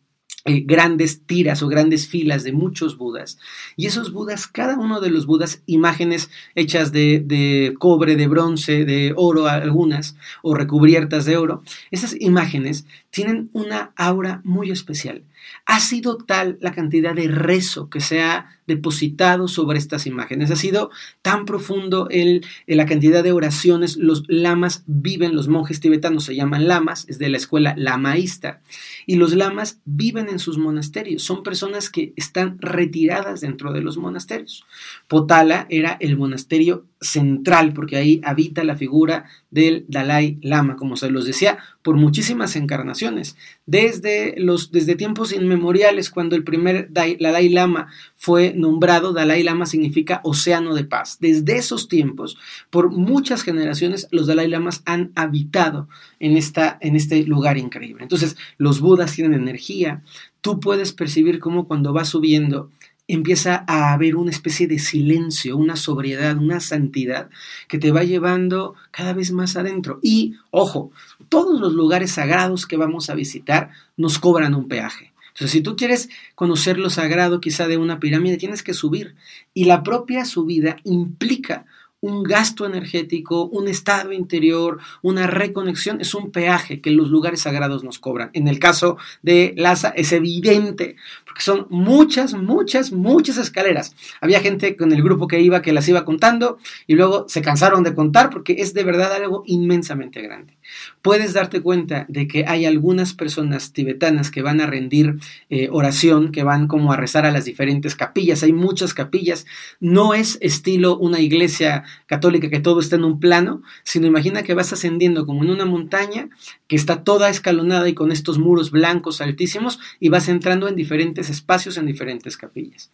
eh, 0.45 0.61
grandes 0.61 1.25
tiras 1.25 1.61
o 1.61 1.67
grandes 1.67 2.07
filas 2.07 2.43
de 2.43 2.53
muchos 2.53 2.97
budas. 2.97 3.37
Y 3.75 3.87
esos 3.87 4.13
budas, 4.13 4.47
cada 4.47 4.77
uno 4.77 5.01
de 5.01 5.09
los 5.09 5.25
budas, 5.25 5.61
imágenes 5.65 6.29
hechas 6.55 6.93
de, 6.93 7.19
de, 7.19 7.75
cobre, 7.77 8.15
de 8.15 8.27
bronce, 8.27 8.85
de 8.85 9.13
oro 9.17 9.47
algunas, 9.47 10.15
o 10.41 10.55
recubiertas 10.55 11.25
de 11.25 11.35
oro, 11.35 11.61
esas 11.91 12.15
imágenes 12.19 12.85
tienen 13.11 13.49
una 13.53 13.91
aura 13.95 14.41
muy 14.43 14.71
especial. 14.71 15.23
Ha 15.65 15.79
sido 15.79 16.17
tal 16.17 16.57
la 16.61 16.73
cantidad 16.73 17.15
de 17.15 17.27
rezo 17.27 17.89
que 17.89 18.01
se 18.01 18.21
ha 18.21 18.59
depositado 18.67 19.47
sobre 19.47 19.79
estas 19.79 20.05
imágenes, 20.05 20.51
ha 20.51 20.55
sido 20.55 20.91
tan 21.23 21.45
profundo 21.45 22.07
el, 22.11 22.45
la 22.67 22.85
cantidad 22.85 23.23
de 23.23 23.31
oraciones, 23.31 23.97
los 23.97 24.25
lamas 24.27 24.83
viven, 24.85 25.35
los 25.35 25.47
monjes 25.47 25.79
tibetanos 25.79 26.25
se 26.25 26.35
llaman 26.35 26.67
lamas, 26.67 27.05
es 27.07 27.17
de 27.17 27.29
la 27.29 27.37
escuela 27.37 27.73
lamaísta, 27.77 28.61
y 29.07 29.15
los 29.15 29.33
lamas 29.33 29.79
viven 29.85 30.29
en 30.29 30.37
sus 30.37 30.59
monasterios, 30.59 31.23
son 31.23 31.41
personas 31.41 31.89
que 31.89 32.13
están 32.15 32.57
retiradas 32.59 33.41
dentro 33.41 33.73
de 33.73 33.81
los 33.81 33.97
monasterios. 33.97 34.65
Potala 35.07 35.65
era 35.69 35.97
el 35.99 36.15
monasterio 36.15 36.85
central, 37.01 37.73
porque 37.73 37.95
ahí 37.95 38.19
habita 38.25 38.63
la 38.63 38.75
figura 38.75 39.25
del 39.51 39.85
Dalai 39.87 40.37
Lama, 40.41 40.75
como 40.75 40.97
se 40.97 41.09
los 41.09 41.25
decía, 41.25 41.57
por 41.81 41.95
muchísimas 41.95 42.57
encarnaciones, 42.57 43.37
desde, 43.65 44.35
los, 44.37 44.71
desde 44.71 44.95
tiempos 44.95 45.31
inmemoriales, 45.31 46.09
cuando 46.09 46.35
el 46.35 46.43
primer 46.43 46.91
Dalai 46.91 47.49
Lama 47.49 47.87
fue 48.15 48.53
nombrado, 48.53 49.13
Dalai 49.13 49.43
Lama 49.43 49.65
significa 49.65 50.19
océano 50.23 50.75
de 50.75 50.83
paz. 50.83 51.17
Desde 51.21 51.57
esos 51.57 51.87
tiempos, 51.87 52.37
por 52.69 52.91
muchas 52.91 53.43
generaciones, 53.43 54.07
los 54.11 54.27
Dalai 54.27 54.49
Lamas 54.49 54.81
han 54.85 55.11
habitado 55.15 55.87
en, 56.19 56.35
esta, 56.35 56.77
en 56.81 56.97
este 56.97 57.23
lugar 57.23 57.57
increíble. 57.57 58.03
Entonces, 58.03 58.35
los 58.57 58.81
Budas 58.81 59.13
tienen 59.15 59.39
energía, 59.39 60.03
tú 60.41 60.59
puedes 60.59 60.91
percibir 60.93 61.39
cómo 61.39 61.67
cuando 61.67 61.93
vas 61.93 62.09
subiendo, 62.09 62.69
empieza 63.09 63.65
a 63.67 63.91
haber 63.91 64.15
una 64.15 64.29
especie 64.29 64.67
de 64.67 64.77
silencio, 64.77 65.57
una 65.57 65.75
sobriedad, 65.75 66.37
una 66.37 66.59
santidad 66.59 67.29
que 67.67 67.79
te 67.79 67.91
va 67.91 68.03
llevando 68.03 68.75
cada 68.91 69.13
vez 69.13 69.31
más 69.31 69.57
adentro. 69.57 69.99
Y, 70.03 70.35
ojo, 70.51 70.91
todos 71.27 71.59
los 71.59 71.73
lugares 71.73 72.11
sagrados 72.11 72.67
que 72.67 72.77
vamos 72.77 73.09
a 73.09 73.15
visitar 73.15 73.71
nos 73.97 74.19
cobran 74.19 74.53
un 74.53 74.67
peaje. 74.67 75.11
Entonces, 75.29 75.51
si 75.51 75.61
tú 75.61 75.75
quieres 75.75 76.09
conocer 76.35 76.77
lo 76.77 76.91
sagrado 76.91 77.41
quizá 77.41 77.67
de 77.67 77.77
una 77.77 77.99
pirámide, 77.99 78.37
tienes 78.37 78.61
que 78.61 78.73
subir. 78.73 79.15
Y 79.55 79.65
la 79.65 79.81
propia 79.81 80.23
subida 80.23 80.77
implica 80.83 81.65
un 82.01 82.23
gasto 82.23 82.65
energético, 82.65 83.45
un 83.45 83.67
estado 83.67 84.11
interior, 84.11 84.79
una 85.01 85.27
reconexión, 85.27 85.99
es 86.01 86.13
un 86.13 86.31
peaje 86.31 86.81
que 86.81 86.91
los 86.91 87.09
lugares 87.09 87.41
sagrados 87.41 87.83
nos 87.83 87.99
cobran. 87.99 88.29
En 88.33 88.47
el 88.47 88.59
caso 88.59 88.97
de 89.21 89.53
Lhasa 89.57 89.89
es 89.89 90.11
evidente, 90.11 90.95
porque 91.25 91.41
son 91.41 91.67
muchas, 91.69 92.33
muchas, 92.33 92.91
muchas 92.91 93.37
escaleras. 93.37 93.95
Había 94.21 94.39
gente 94.39 94.75
con 94.75 94.93
el 94.93 95.03
grupo 95.03 95.27
que 95.27 95.41
iba 95.41 95.61
que 95.61 95.73
las 95.73 95.87
iba 95.87 96.05
contando 96.05 96.57
y 96.87 96.95
luego 96.95 97.25
se 97.27 97.41
cansaron 97.41 97.83
de 97.83 97.93
contar 97.93 98.29
porque 98.29 98.57
es 98.59 98.73
de 98.73 98.83
verdad 98.83 99.13
algo 99.13 99.43
inmensamente 99.45 100.21
grande. 100.21 100.58
Puedes 101.01 101.33
darte 101.33 101.61
cuenta 101.61 102.05
de 102.09 102.27
que 102.27 102.45
hay 102.47 102.65
algunas 102.65 103.13
personas 103.13 103.73
tibetanas 103.73 104.31
que 104.31 104.41
van 104.41 104.61
a 104.61 104.67
rendir 104.67 105.15
eh, 105.49 105.69
oración, 105.71 106.31
que 106.31 106.43
van 106.43 106.67
como 106.67 106.91
a 106.91 106.97
rezar 106.97 107.25
a 107.25 107.31
las 107.31 107.45
diferentes 107.45 107.95
capillas. 107.95 108.43
Hay 108.43 108.53
muchas 108.53 108.93
capillas. 108.93 109.45
No 109.79 110.13
es 110.13 110.37
estilo 110.41 110.97
una 110.97 111.19
iglesia 111.19 111.83
católica 112.05 112.49
que 112.49 112.59
todo 112.59 112.79
está 112.79 112.95
en 112.95 113.05
un 113.05 113.19
plano, 113.19 113.61
sino 113.83 114.07
imagina 114.07 114.43
que 114.43 114.53
vas 114.53 114.73
ascendiendo 114.73 115.25
como 115.25 115.43
en 115.43 115.51
una 115.51 115.65
montaña 115.65 116.29
que 116.67 116.75
está 116.75 117.03
toda 117.03 117.29
escalonada 117.29 117.89
y 117.89 117.93
con 117.93 118.11
estos 118.11 118.37
muros 118.37 118.71
blancos 118.71 119.21
altísimos 119.21 119.79
y 119.99 120.09
vas 120.09 120.29
entrando 120.29 120.67
en 120.67 120.75
diferentes 120.75 121.29
espacios, 121.29 121.77
en 121.77 121.85
diferentes 121.85 122.37
capillas. 122.37 122.91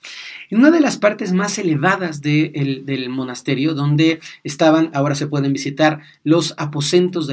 En 0.49 0.59
una 0.59 0.71
de 0.71 0.79
las 0.79 0.97
partes 0.97 1.33
más 1.33 1.57
elevadas 1.57 2.21
del 2.21 3.09
monasterio, 3.09 3.73
donde 3.73 4.19
estaban, 4.43 4.91
ahora 4.93 5.15
se 5.15 5.27
pueden 5.27 5.53
visitar 5.53 6.01
los 6.23 6.53
aposentos 6.57 7.27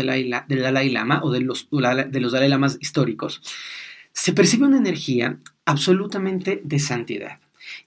del 0.49 0.63
Dalai 0.63 0.91
Lama 0.91 1.21
o 1.23 1.31
de 1.31 1.41
los, 1.41 1.69
de 1.71 2.21
los 2.21 2.33
Dalai 2.33 2.49
Lamas 2.49 2.79
históricos, 2.81 3.43
se 4.13 4.33
percibe 4.33 4.67
una 4.67 4.79
energía 4.79 5.39
absolutamente 5.65 6.61
de 6.65 6.79
santidad. 6.79 7.39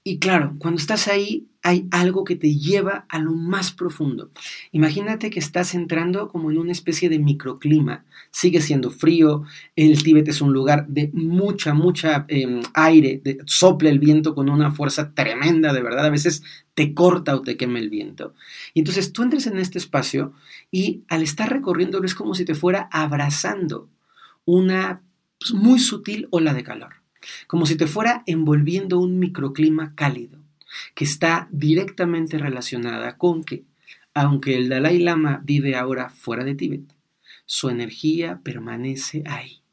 Y 0.04 0.20
claro, 0.20 0.56
cuando 0.58 0.80
estás 0.80 1.08
ahí 1.08 1.48
hay 1.66 1.88
algo 1.90 2.26
que 2.26 2.36
te 2.36 2.56
lleva 2.56 3.08
a 3.10 3.18
lo 3.18 3.34
más 3.34 3.72
profundo. 3.72 4.30
Imagínate 4.72 5.32
que 5.32 5.40
estás 5.40 5.74
entrando 5.74 6.28
como 6.28 6.52
en 6.52 6.60
una 6.60 6.72
especie 6.72 7.10
de 7.10 7.18
microclima. 7.18 8.06
Sigue 8.30 8.62
siendo 8.62 8.92
frío, 8.92 9.46
el 9.76 10.04
Tíbet 10.04 10.28
es 10.28 10.42
un 10.42 10.54
lugar 10.54 10.86
de 10.88 11.10
mucha, 11.12 11.74
mucha 11.74 12.26
em, 12.28 12.62
aire, 12.76 13.20
de, 13.24 13.40
sopla 13.48 13.90
el 13.90 13.98
viento 13.98 14.36
con 14.36 14.48
una 14.48 14.70
fuerza 14.70 15.16
tremenda, 15.16 15.74
de 15.74 15.82
verdad. 15.82 16.06
A 16.06 16.12
veces 16.12 16.44
te 16.76 16.94
corta 16.94 17.36
o 17.36 17.42
te 17.42 17.58
quema 17.58 17.80
el 17.80 17.90
viento. 17.90 18.36
Y 18.76 18.82
entonces 18.82 19.12
tú 19.12 19.24
entres 19.24 19.48
en 19.48 19.58
este 19.58 19.80
espacio 19.80 20.34
y 20.70 21.02
al 21.08 21.24
estar 21.24 21.52
recorriéndolo 21.52 22.06
es 22.06 22.14
como 22.14 22.36
si 22.36 22.46
te 22.46 22.54
fuera 22.54 22.90
abrazando 22.92 23.90
una 24.46 25.02
pues, 25.40 25.52
muy 25.56 25.80
sutil 25.80 26.28
ola 26.30 26.54
de 26.54 26.62
calor 26.62 26.94
como 27.48 27.66
si 27.66 27.76
te 27.76 27.88
fuera 27.88 28.22
envolviendo 28.28 29.00
un 29.00 29.18
microclima 29.18 29.96
cálido, 29.96 30.45
que 30.94 31.06
está 31.06 31.48
directamente 31.52 32.38
relacionada 32.38 33.18
con 33.18 33.44
que, 33.44 33.64
aunque 34.14 34.56
el 34.56 34.70
Dalai 34.70 35.00
Lama 35.00 35.42
vive 35.44 35.76
ahora 35.76 36.10
fuera 36.10 36.44
de 36.44 36.56
Tíbet, 36.56 36.96
su 37.46 37.70
energía 37.70 38.42
permanece 38.44 39.24
ahí. 39.26 39.65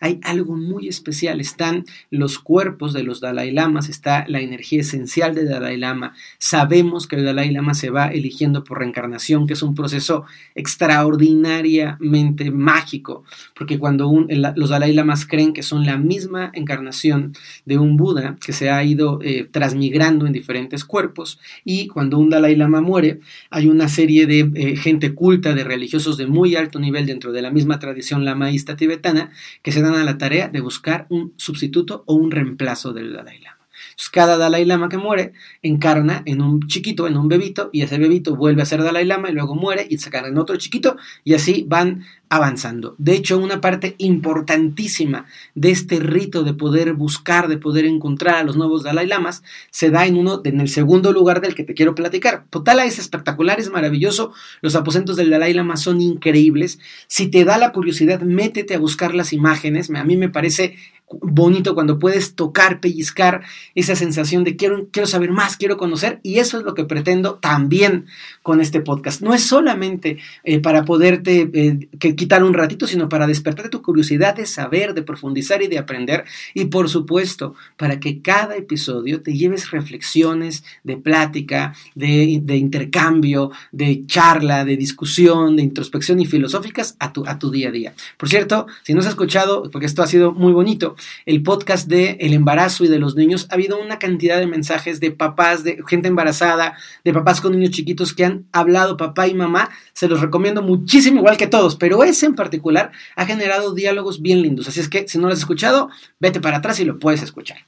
Hay 0.00 0.20
algo 0.22 0.56
muy 0.56 0.88
especial, 0.88 1.40
están 1.40 1.84
los 2.10 2.38
cuerpos 2.38 2.92
de 2.92 3.02
los 3.02 3.20
Dalai 3.20 3.50
Lamas, 3.50 3.88
está 3.88 4.24
la 4.28 4.40
energía 4.40 4.80
esencial 4.80 5.34
del 5.34 5.48
Dalai 5.48 5.76
Lama. 5.76 6.14
Sabemos 6.38 7.06
que 7.06 7.16
el 7.16 7.24
Dalai 7.24 7.50
Lama 7.50 7.74
se 7.74 7.90
va 7.90 8.08
eligiendo 8.08 8.64
por 8.64 8.78
reencarnación, 8.78 9.46
que 9.46 9.54
es 9.54 9.62
un 9.62 9.74
proceso 9.74 10.24
extraordinariamente 10.54 12.50
mágico, 12.50 13.24
porque 13.54 13.78
cuando 13.78 14.26
los 14.56 14.70
Dalai 14.70 14.92
Lamas 14.92 15.26
creen 15.26 15.52
que 15.52 15.62
son 15.62 15.86
la 15.86 15.96
misma 15.96 16.50
encarnación 16.54 17.32
de 17.64 17.78
un 17.78 17.96
Buda 17.96 18.36
que 18.44 18.52
se 18.52 18.70
ha 18.70 18.82
ido 18.84 19.20
eh, 19.22 19.48
transmigrando 19.50 20.26
en 20.26 20.32
diferentes 20.32 20.84
cuerpos, 20.84 21.38
y 21.64 21.88
cuando 21.88 22.18
un 22.18 22.30
Dalai 22.30 22.56
Lama 22.56 22.80
muere, 22.80 23.20
hay 23.50 23.68
una 23.68 23.88
serie 23.88 24.26
de 24.26 24.50
eh, 24.54 24.76
gente 24.76 25.14
culta, 25.14 25.54
de 25.54 25.64
religiosos 25.64 26.16
de 26.16 26.26
muy 26.26 26.56
alto 26.56 26.78
nivel 26.78 27.06
dentro 27.06 27.32
de 27.32 27.42
la 27.42 27.50
misma 27.50 27.78
tradición 27.78 28.24
lamaísta 28.24 28.76
tibetana, 28.76 29.30
que 29.62 29.69
se 29.70 29.82
dan 29.82 29.94
a 29.94 30.04
la 30.04 30.18
tarea 30.18 30.48
de 30.48 30.60
buscar 30.60 31.06
un 31.10 31.34
sustituto 31.36 32.02
o 32.06 32.14
un 32.14 32.30
reemplazo 32.30 32.92
del 32.92 33.12
Dalai 33.12 33.40
Lama. 33.40 33.59
Entonces, 34.00 34.10
cada 34.10 34.38
Dalai 34.38 34.64
Lama 34.64 34.88
que 34.88 34.96
muere 34.96 35.32
encarna 35.60 36.22
en 36.24 36.40
un 36.40 36.66
chiquito, 36.66 37.06
en 37.06 37.18
un 37.18 37.28
bebito, 37.28 37.68
y 37.70 37.82
ese 37.82 37.98
bebito 37.98 38.34
vuelve 38.34 38.62
a 38.62 38.64
ser 38.64 38.82
Dalai 38.82 39.04
Lama 39.04 39.28
y 39.28 39.34
luego 39.34 39.54
muere 39.54 39.86
y 39.90 39.98
se 39.98 40.10
en 40.10 40.38
otro 40.38 40.56
chiquito, 40.56 40.96
y 41.22 41.34
así 41.34 41.66
van 41.68 42.04
avanzando. 42.30 42.94
De 42.96 43.14
hecho, 43.14 43.36
una 43.38 43.60
parte 43.60 43.96
importantísima 43.98 45.26
de 45.54 45.72
este 45.72 45.98
rito 45.98 46.44
de 46.44 46.54
poder 46.54 46.94
buscar, 46.94 47.48
de 47.48 47.58
poder 47.58 47.84
encontrar 47.84 48.36
a 48.36 48.42
los 48.42 48.56
nuevos 48.56 48.84
Dalai 48.84 49.06
Lamas, 49.06 49.42
se 49.70 49.90
da 49.90 50.06
en 50.06 50.16
uno, 50.16 50.40
en 50.44 50.60
el 50.60 50.68
segundo 50.68 51.12
lugar 51.12 51.42
del 51.42 51.54
que 51.54 51.64
te 51.64 51.74
quiero 51.74 51.94
platicar. 51.94 52.44
Potala 52.48 52.86
es 52.86 52.98
espectacular, 52.98 53.60
es 53.60 53.70
maravilloso. 53.70 54.32
Los 54.62 54.76
aposentos 54.76 55.16
del 55.16 55.28
Dalai 55.28 55.52
Lama 55.52 55.76
son 55.76 56.00
increíbles. 56.00 56.78
Si 57.06 57.28
te 57.28 57.44
da 57.44 57.58
la 57.58 57.72
curiosidad, 57.72 58.22
métete 58.22 58.74
a 58.76 58.78
buscar 58.78 59.14
las 59.14 59.32
imágenes. 59.34 59.90
A 59.90 60.04
mí 60.04 60.16
me 60.16 60.30
parece 60.30 60.76
bonito 61.20 61.74
cuando 61.74 61.98
puedes 61.98 62.34
tocar, 62.34 62.80
pellizcar 62.80 63.42
esa 63.74 63.96
sensación 63.96 64.44
de 64.44 64.56
quiero, 64.56 64.88
quiero 64.90 65.06
saber 65.06 65.30
más, 65.32 65.56
quiero 65.56 65.76
conocer 65.76 66.20
y 66.22 66.38
eso 66.38 66.58
es 66.58 66.64
lo 66.64 66.74
que 66.74 66.84
pretendo 66.84 67.34
también 67.36 68.06
con 68.42 68.60
este 68.60 68.80
podcast. 68.80 69.20
No 69.20 69.34
es 69.34 69.42
solamente 69.42 70.18
eh, 70.44 70.60
para 70.60 70.84
poderte 70.84 71.50
eh, 71.52 71.88
quitar 72.14 72.44
un 72.44 72.54
ratito, 72.54 72.86
sino 72.86 73.08
para 73.08 73.26
despertar 73.26 73.68
tu 73.70 73.82
curiosidad 73.82 74.36
de 74.36 74.46
saber, 74.46 74.94
de 74.94 75.02
profundizar 75.02 75.62
y 75.62 75.68
de 75.68 75.78
aprender. 75.78 76.24
Y 76.54 76.66
por 76.66 76.88
supuesto, 76.88 77.54
para 77.76 77.98
que 77.98 78.20
cada 78.20 78.56
episodio 78.56 79.22
te 79.22 79.34
lleves 79.34 79.70
reflexiones 79.70 80.64
de 80.84 80.96
plática, 80.96 81.74
de, 81.94 82.40
de 82.42 82.56
intercambio, 82.56 83.50
de 83.72 84.04
charla, 84.06 84.64
de 84.64 84.76
discusión, 84.76 85.56
de 85.56 85.62
introspección 85.62 86.20
y 86.20 86.26
filosóficas 86.26 86.96
a 86.98 87.12
tu, 87.12 87.26
a 87.26 87.38
tu 87.38 87.50
día 87.50 87.68
a 87.68 87.72
día. 87.72 87.94
Por 88.16 88.28
cierto, 88.28 88.66
si 88.82 88.94
no 88.94 89.00
has 89.00 89.06
escuchado, 89.06 89.68
porque 89.70 89.86
esto 89.86 90.02
ha 90.02 90.06
sido 90.06 90.32
muy 90.32 90.52
bonito, 90.52 90.94
el 91.26 91.42
podcast 91.42 91.88
de 91.88 92.16
el 92.20 92.32
embarazo 92.32 92.84
y 92.84 92.88
de 92.88 92.98
los 92.98 93.16
niños, 93.16 93.46
ha 93.50 93.54
habido 93.54 93.80
una 93.80 93.98
cantidad 93.98 94.38
de 94.38 94.46
mensajes 94.46 95.00
de 95.00 95.10
papás, 95.10 95.64
de 95.64 95.82
gente 95.86 96.08
embarazada, 96.08 96.76
de 97.04 97.12
papás 97.12 97.40
con 97.40 97.52
niños 97.52 97.70
chiquitos 97.70 98.14
que 98.14 98.24
han 98.24 98.46
hablado 98.52 98.96
papá 98.96 99.26
y 99.26 99.34
mamá. 99.34 99.70
Se 99.92 100.08
los 100.08 100.20
recomiendo 100.20 100.62
muchísimo, 100.62 101.18
igual 101.18 101.36
que 101.36 101.46
todos, 101.46 101.76
pero 101.76 102.04
ese 102.04 102.26
en 102.26 102.34
particular 102.34 102.92
ha 103.16 103.26
generado 103.26 103.74
diálogos 103.74 104.22
bien 104.22 104.42
lindos. 104.42 104.68
Así 104.68 104.80
es 104.80 104.88
que 104.88 105.06
si 105.08 105.18
no 105.18 105.26
lo 105.26 105.32
has 105.32 105.40
escuchado, 105.40 105.90
vete 106.18 106.40
para 106.40 106.58
atrás 106.58 106.80
y 106.80 106.84
lo 106.84 106.98
puedes 106.98 107.22
escuchar. 107.22 107.58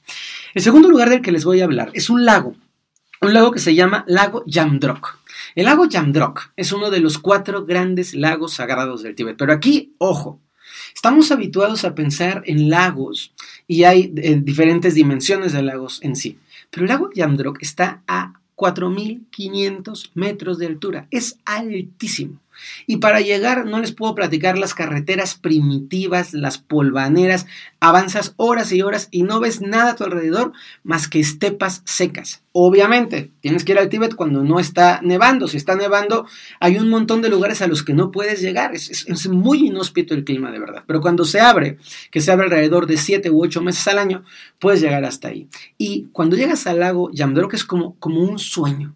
El 0.53 0.61
segundo 0.61 0.89
lugar 0.89 1.09
del 1.09 1.21
que 1.21 1.31
les 1.31 1.45
voy 1.45 1.61
a 1.61 1.65
hablar 1.65 1.89
es 1.93 2.09
un 2.09 2.25
lago, 2.25 2.55
un 3.21 3.33
lago 3.33 3.51
que 3.51 3.59
se 3.59 3.73
llama 3.75 4.03
Lago 4.07 4.43
Yamdrok. 4.45 5.17
El 5.55 5.65
lago 5.65 5.85
Yamdrok 5.85 6.51
es 6.55 6.71
uno 6.71 6.89
de 6.89 6.99
los 6.99 7.19
cuatro 7.19 7.65
grandes 7.65 8.13
lagos 8.13 8.53
sagrados 8.53 9.03
del 9.03 9.15
Tíbet. 9.15 9.37
Pero 9.37 9.53
aquí, 9.53 9.95
ojo, 9.97 10.39
estamos 10.93 11.31
habituados 11.31 11.85
a 11.85 11.95
pensar 11.95 12.43
en 12.45 12.69
lagos 12.69 13.33
y 13.67 13.83
hay 13.83 14.13
eh, 14.17 14.39
diferentes 14.41 14.95
dimensiones 14.95 15.53
de 15.53 15.63
lagos 15.63 15.99
en 16.03 16.15
sí. 16.15 16.37
Pero 16.69 16.85
el 16.85 16.89
lago 16.89 17.09
Yamdrok 17.13 17.61
está 17.61 18.01
a 18.07 18.33
4.500 18.55 20.11
metros 20.13 20.57
de 20.57 20.67
altura. 20.67 21.07
Es 21.11 21.37
altísimo. 21.45 22.39
Y 22.87 22.97
para 22.97 23.21
llegar 23.21 23.65
no 23.65 23.79
les 23.79 23.91
puedo 23.91 24.15
platicar 24.15 24.57
las 24.57 24.73
carreteras 24.73 25.35
primitivas, 25.35 26.33
las 26.33 26.57
polvaneras, 26.57 27.45
avanzas 27.79 28.33
horas 28.37 28.71
y 28.71 28.81
horas 28.81 29.09
y 29.11 29.23
no 29.23 29.39
ves 29.39 29.61
nada 29.61 29.91
a 29.91 29.95
tu 29.95 30.03
alrededor 30.03 30.53
más 30.83 31.07
que 31.07 31.19
estepas 31.19 31.81
secas. 31.85 32.43
Obviamente, 32.55 33.31
tienes 33.41 33.65
que 33.65 33.71
ir 33.71 33.79
al 33.79 33.89
Tíbet 33.89 34.15
cuando 34.15 34.43
no 34.43 34.59
está 34.59 35.01
nevando. 35.01 35.47
Si 35.47 35.57
está 35.57 35.75
nevando, 35.75 36.27
hay 36.59 36.77
un 36.77 36.89
montón 36.89 37.21
de 37.21 37.29
lugares 37.29 37.61
a 37.63 37.67
los 37.67 37.83
que 37.83 37.93
no 37.93 38.11
puedes 38.11 38.41
llegar. 38.41 38.75
Es, 38.75 39.27
muy 39.27 39.67
inhóspito 39.67 40.13
el 40.13 40.23
clima, 40.23 40.51
de 40.51 40.59
verdad. 40.59 40.83
Pero 40.85 41.01
cuando 41.01 41.25
se 41.25 41.39
abre, 41.39 41.77
que 42.11 42.21
se 42.21 42.31
abre 42.31 42.45
alrededor 42.45 42.85
de 42.85 42.97
7 42.97 43.29
u 43.31 43.43
8 43.43 43.61
meses 43.61 43.87
al 43.87 43.97
año, 43.97 44.23
puedes 44.59 44.81
llegar 44.81 45.03
hasta 45.03 45.29
ahí. 45.29 45.47
Y 45.77 46.09
cuando 46.11 46.35
llegas 46.35 46.67
al 46.67 46.79
lago 46.79 47.09
que 47.49 47.55
es 47.55 47.65
como, 47.65 47.95
como 47.99 48.21
un 48.21 48.39
sueño 48.39 48.95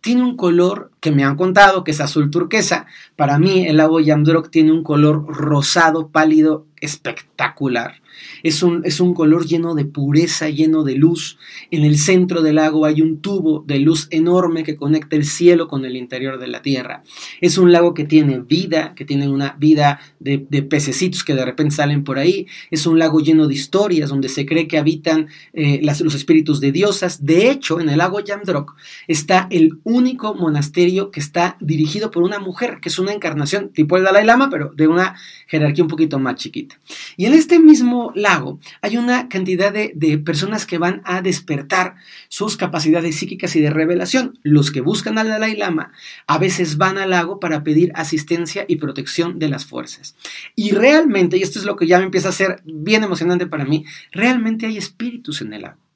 tiene 0.00 0.22
un 0.22 0.36
color 0.36 0.90
que 1.00 1.10
me 1.10 1.24
han 1.24 1.36
contado 1.36 1.84
que 1.84 1.90
es 1.90 2.00
azul 2.00 2.30
turquesa. 2.30 2.86
Para 3.16 3.38
mí 3.38 3.66
el 3.66 3.76
lago 3.76 4.00
Yamdrok 4.00 4.50
tiene 4.50 4.72
un 4.72 4.82
color 4.82 5.26
rosado 5.26 6.08
pálido 6.08 6.66
espectacular. 6.80 8.00
Es 8.42 8.62
un, 8.62 8.82
es 8.84 9.00
un 9.00 9.14
color 9.14 9.46
lleno 9.46 9.74
de 9.74 9.84
pureza, 9.84 10.48
lleno 10.48 10.84
de 10.84 10.94
luz. 10.94 11.38
En 11.70 11.84
el 11.84 11.98
centro 11.98 12.42
del 12.42 12.56
lago 12.56 12.84
hay 12.84 13.02
un 13.02 13.20
tubo 13.20 13.64
de 13.66 13.78
luz 13.78 14.08
enorme 14.10 14.64
que 14.64 14.76
conecta 14.76 15.16
el 15.16 15.24
cielo 15.24 15.68
con 15.68 15.84
el 15.84 15.96
interior 15.96 16.38
de 16.38 16.48
la 16.48 16.62
tierra. 16.62 17.02
Es 17.40 17.58
un 17.58 17.72
lago 17.72 17.94
que 17.94 18.04
tiene 18.04 18.40
vida, 18.40 18.94
que 18.94 19.04
tiene 19.04 19.28
una 19.28 19.56
vida 19.58 20.00
de, 20.18 20.38
pececitos 20.62 21.24
que 21.24 21.34
de 21.34 21.44
repente 21.44 21.74
salen 21.74 22.04
por 22.04 22.18
ahí. 22.18 22.46
Es 22.70 22.86
un 22.86 22.98
lago 22.98 23.20
lleno 23.20 23.48
de 23.48 23.54
historias 23.54 24.10
donde 24.10 24.28
se 24.28 24.46
cree 24.46 24.68
que 24.68 24.78
habitan 24.78 25.28
eh, 25.52 25.80
los 25.82 26.14
espíritus 26.14 26.60
de 26.60 26.72
diosas. 26.72 27.24
De 27.24 27.50
hecho, 27.50 27.80
en 27.80 27.88
el 27.88 27.98
lago 27.98 28.20
Yamdrok 28.20 28.74
está 29.08 29.48
el 29.50 29.78
único 29.84 30.34
monasterio 30.34 31.10
que 31.10 31.20
está 31.20 31.56
dirigido 31.60 32.10
por 32.10 32.22
una 32.22 32.38
mujer, 32.38 32.78
que 32.80 32.88
es 32.88 32.98
una 32.98 33.12
encarnación 33.12 33.70
tipo 33.70 33.96
el 33.96 34.04
Dalai 34.04 34.24
Lama, 34.24 34.48
pero 34.50 34.72
de 34.74 34.86
una 34.86 35.16
jerarquía 35.46 35.84
un 35.84 35.90
poquito 35.90 36.18
más 36.18 36.36
chiquita. 36.36 36.78
Y 37.16 37.26
en 37.26 37.34
este 37.34 37.58
mismo 37.58 38.09
lago 38.14 38.58
hay 38.82 38.96
una 38.96 39.28
cantidad 39.28 39.72
de, 39.72 40.18
personas 40.24 40.66
que 40.66 40.78
van 40.78 41.02
a 41.04 41.22
despertar 41.22 41.96
sus 42.28 42.56
capacidades 42.56 43.16
psíquicas 43.16 43.56
y 43.56 43.60
de 43.60 43.70
revelación. 43.70 44.38
Los 44.42 44.70
que 44.70 44.80
buscan 44.80 45.18
al 45.18 45.28
Dalai 45.28 45.56
Lama 45.56 45.92
a 46.26 46.38
veces 46.38 46.76
van 46.76 46.98
al 46.98 47.10
lago 47.10 47.40
para 47.40 47.62
pedir 47.64 47.92
asistencia 47.94 48.64
y 48.68 48.76
protección 48.76 49.38
de 49.38 49.48
las 49.48 49.66
fuerzas. 49.66 50.16
Y 50.54 50.72
realmente, 50.72 51.36
y 51.36 51.42
esto 51.42 51.58
es 51.58 51.64
lo 51.64 51.76
que 51.76 51.86
ya 51.86 51.98
me 51.98 52.04
empieza 52.04 52.28
a 52.28 52.32
ser 52.32 52.60
bien 52.64 53.04
emocionante 53.04 53.46
para 53.46 53.64
mí, 53.64 53.84
realmente 54.12 54.66
hay 54.66 54.76
espíritus 54.76 55.40
en 55.42 55.52
el 55.52 55.62
lago. 55.62 55.89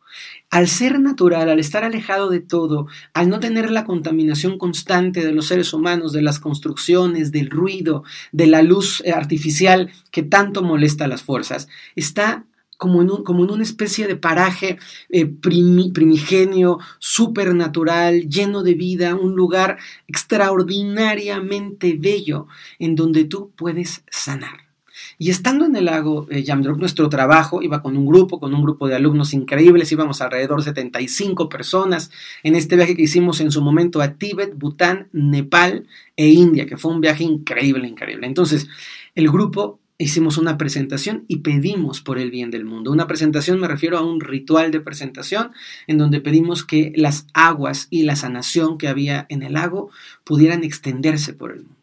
Al 0.51 0.69
ser 0.69 1.01
natural, 1.01 1.49
al 1.49 1.59
estar 1.59 1.83
alejado 1.83 2.31
de 2.31 2.41
todo, 2.41 2.87
al 3.13 3.29
no 3.29 3.41
tener 3.41 3.71
la 3.71 3.85
contaminación 3.85 4.57
constante 4.57 5.25
de 5.25 5.33
los 5.33 5.47
seres 5.47 5.73
humanos, 5.73 6.13
de 6.13 6.23
las 6.23 6.39
construcciones, 6.39 7.33
del 7.33 7.51
ruido, 7.51 8.05
de 8.31 8.47
la 8.47 8.63
luz 8.63 9.03
eh, 9.05 9.13
artificial 9.13 9.91
que 10.13 10.23
tanto 10.23 10.63
molesta 10.63 11.07
a 11.07 11.09
las 11.09 11.23
fuerzas, 11.23 11.69
está 11.97 12.47
como 12.77 13.03
en, 13.03 13.09
como 13.25 13.45
en 13.45 13.51
una 13.51 13.63
especie 13.63 14.07
de 14.07 14.17
paraje 14.17 14.79
eh, 15.09 15.27
primigenio, 15.27 16.79
supernatural, 16.99 18.29
lleno 18.29 18.63
de 18.63 18.75
vida, 18.75 19.15
un 19.15 19.35
lugar 19.35 19.79
extraordinariamente 20.07 21.97
bello 21.99 22.47
en 22.79 22.95
donde 22.95 23.25
tú 23.25 23.53
puedes 23.57 24.05
sanar. 24.11 24.74
Y 25.19 25.31
estando 25.31 25.65
en 25.65 25.77
el 25.77 25.87
lago 25.87 26.27
eh, 26.31 26.43
Yamdrok, 26.43 26.79
nuestro 26.79 27.09
trabajo 27.09 27.63
iba 27.63 27.83
con 27.83 27.97
un 27.97 28.07
grupo, 28.07 28.41
con 28.41 28.55
un 28.55 28.63
grupo 28.63 28.89
de 28.89 28.97
alumnos 28.97 29.35
increíbles, 29.35 29.93
íbamos 29.93 30.21
alrededor 30.21 30.59
de 30.59 30.65
75 30.65 31.49
personas 31.49 32.11
en 32.43 32.57
este 32.57 32.77
viaje 32.77 32.97
que 32.97 33.03
hicimos 33.03 33.41
en 33.41 33.51
su 33.51 33.63
momento 33.63 34.01
a 34.01 34.15
Tíbet, 34.15 34.57
Bután, 34.57 35.09
Nepal 35.13 35.87
e 36.17 36.29
India, 36.29 36.67
que 36.67 36.77
fue 36.77 36.93
un 36.93 37.01
viaje 37.01 37.25
increíble, 37.25 37.89
increíble. 37.89 38.27
Entonces, 38.27 38.69
el 39.15 39.31
grupo 39.31 39.79
hicimos 39.99 40.39
una 40.39 40.59
presentación 40.59 41.25
y 41.29 41.39
pedimos 41.39 42.01
por 42.01 42.19
el 42.19 42.31
bien 42.31 42.51
del 42.51 42.65
mundo. 42.65 42.91
Una 42.91 43.07
presentación 43.07 43.61
me 43.61 43.69
refiero 43.69 43.97
a 43.99 44.03
un 44.03 44.21
ritual 44.21 44.71
de 44.71 44.81
presentación 44.81 45.53
en 45.87 45.99
donde 45.99 46.21
pedimos 46.21 46.65
que 46.65 46.93
las 46.97 47.27
aguas 47.33 47.87
y 47.91 48.03
la 48.03 48.17
sanación 48.17 48.77
que 48.77 48.89
había 48.89 49.27
en 49.29 49.43
el 49.43 49.55
lago 49.55 49.91
pudieran 50.25 50.65
extenderse 50.65 51.33
por 51.33 51.53
el 51.53 51.59
mundo. 51.59 51.75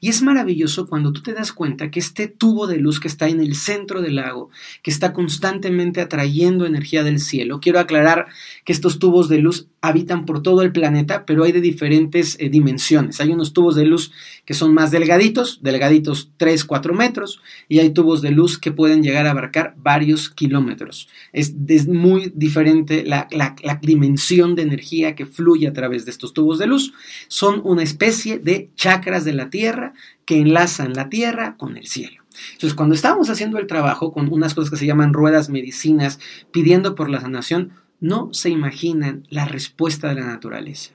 Y 0.00 0.08
es 0.08 0.22
maravilloso 0.22 0.88
cuando 0.88 1.12
tú 1.12 1.22
te 1.22 1.34
das 1.34 1.52
cuenta 1.52 1.90
que 1.90 2.00
este 2.00 2.26
tubo 2.26 2.66
de 2.66 2.78
luz 2.78 3.00
que 3.00 3.08
está 3.08 3.28
en 3.28 3.40
el 3.40 3.54
centro 3.54 4.00
del 4.00 4.16
lago, 4.16 4.50
que 4.82 4.90
está 4.90 5.12
constantemente 5.12 6.00
atrayendo 6.00 6.64
energía 6.64 7.04
del 7.04 7.20
cielo, 7.20 7.60
quiero 7.60 7.78
aclarar 7.78 8.26
que 8.64 8.72
estos 8.72 8.98
tubos 8.98 9.28
de 9.28 9.38
luz 9.38 9.68
habitan 9.82 10.26
por 10.26 10.42
todo 10.42 10.62
el 10.62 10.72
planeta, 10.72 11.24
pero 11.24 11.44
hay 11.44 11.52
de 11.52 11.60
diferentes 11.60 12.36
eh, 12.38 12.50
dimensiones. 12.50 13.20
Hay 13.20 13.30
unos 13.30 13.52
tubos 13.52 13.76
de 13.76 13.86
luz 13.86 14.12
que 14.44 14.52
son 14.52 14.74
más 14.74 14.90
delgaditos, 14.90 15.60
delgaditos 15.62 16.30
3, 16.36 16.64
4 16.64 16.94
metros, 16.94 17.40
y 17.68 17.78
hay 17.78 17.90
tubos 17.90 18.20
de 18.20 18.30
luz 18.30 18.58
que 18.58 18.72
pueden 18.72 19.02
llegar 19.02 19.26
a 19.26 19.30
abarcar 19.30 19.74
varios 19.78 20.28
kilómetros. 20.28 21.08
Es, 21.32 21.54
muy 21.88 22.32
diferente 22.34 23.04
la, 23.04 23.26
la 23.30 23.78
dimensión 23.80 24.54
de 24.54 24.62
energía 24.62 25.14
que 25.14 25.26
fluye 25.26 25.66
a 25.66 25.72
través 25.72 26.04
de 26.04 26.10
estos 26.10 26.34
tubos 26.34 26.58
de 26.58 26.66
luz. 26.66 26.92
Son 27.28 27.62
una 27.64 27.82
especie 27.82 28.38
de 28.38 28.70
chakras 28.76 29.24
de 29.24 29.32
la 29.32 29.50
Tierra 29.50 29.89
que 30.24 30.40
enlazan 30.40 30.94
la 30.94 31.08
Tierra 31.08 31.56
con 31.56 31.76
el 31.76 31.86
cielo. 31.86 32.22
Entonces, 32.52 32.74
cuando 32.74 32.94
estábamos 32.94 33.28
haciendo 33.28 33.58
el 33.58 33.66
trabajo 33.66 34.12
con 34.12 34.32
unas 34.32 34.54
cosas 34.54 34.70
que 34.70 34.76
se 34.76 34.86
llaman 34.86 35.12
ruedas 35.12 35.48
medicinas, 35.48 36.20
pidiendo 36.52 36.94
por 36.94 37.10
la 37.10 37.20
sanación, 37.20 37.72
no 38.00 38.32
se 38.32 38.50
imaginan 38.50 39.26
la 39.28 39.44
respuesta 39.44 40.08
de 40.08 40.14
la 40.14 40.26
naturaleza. 40.26 40.92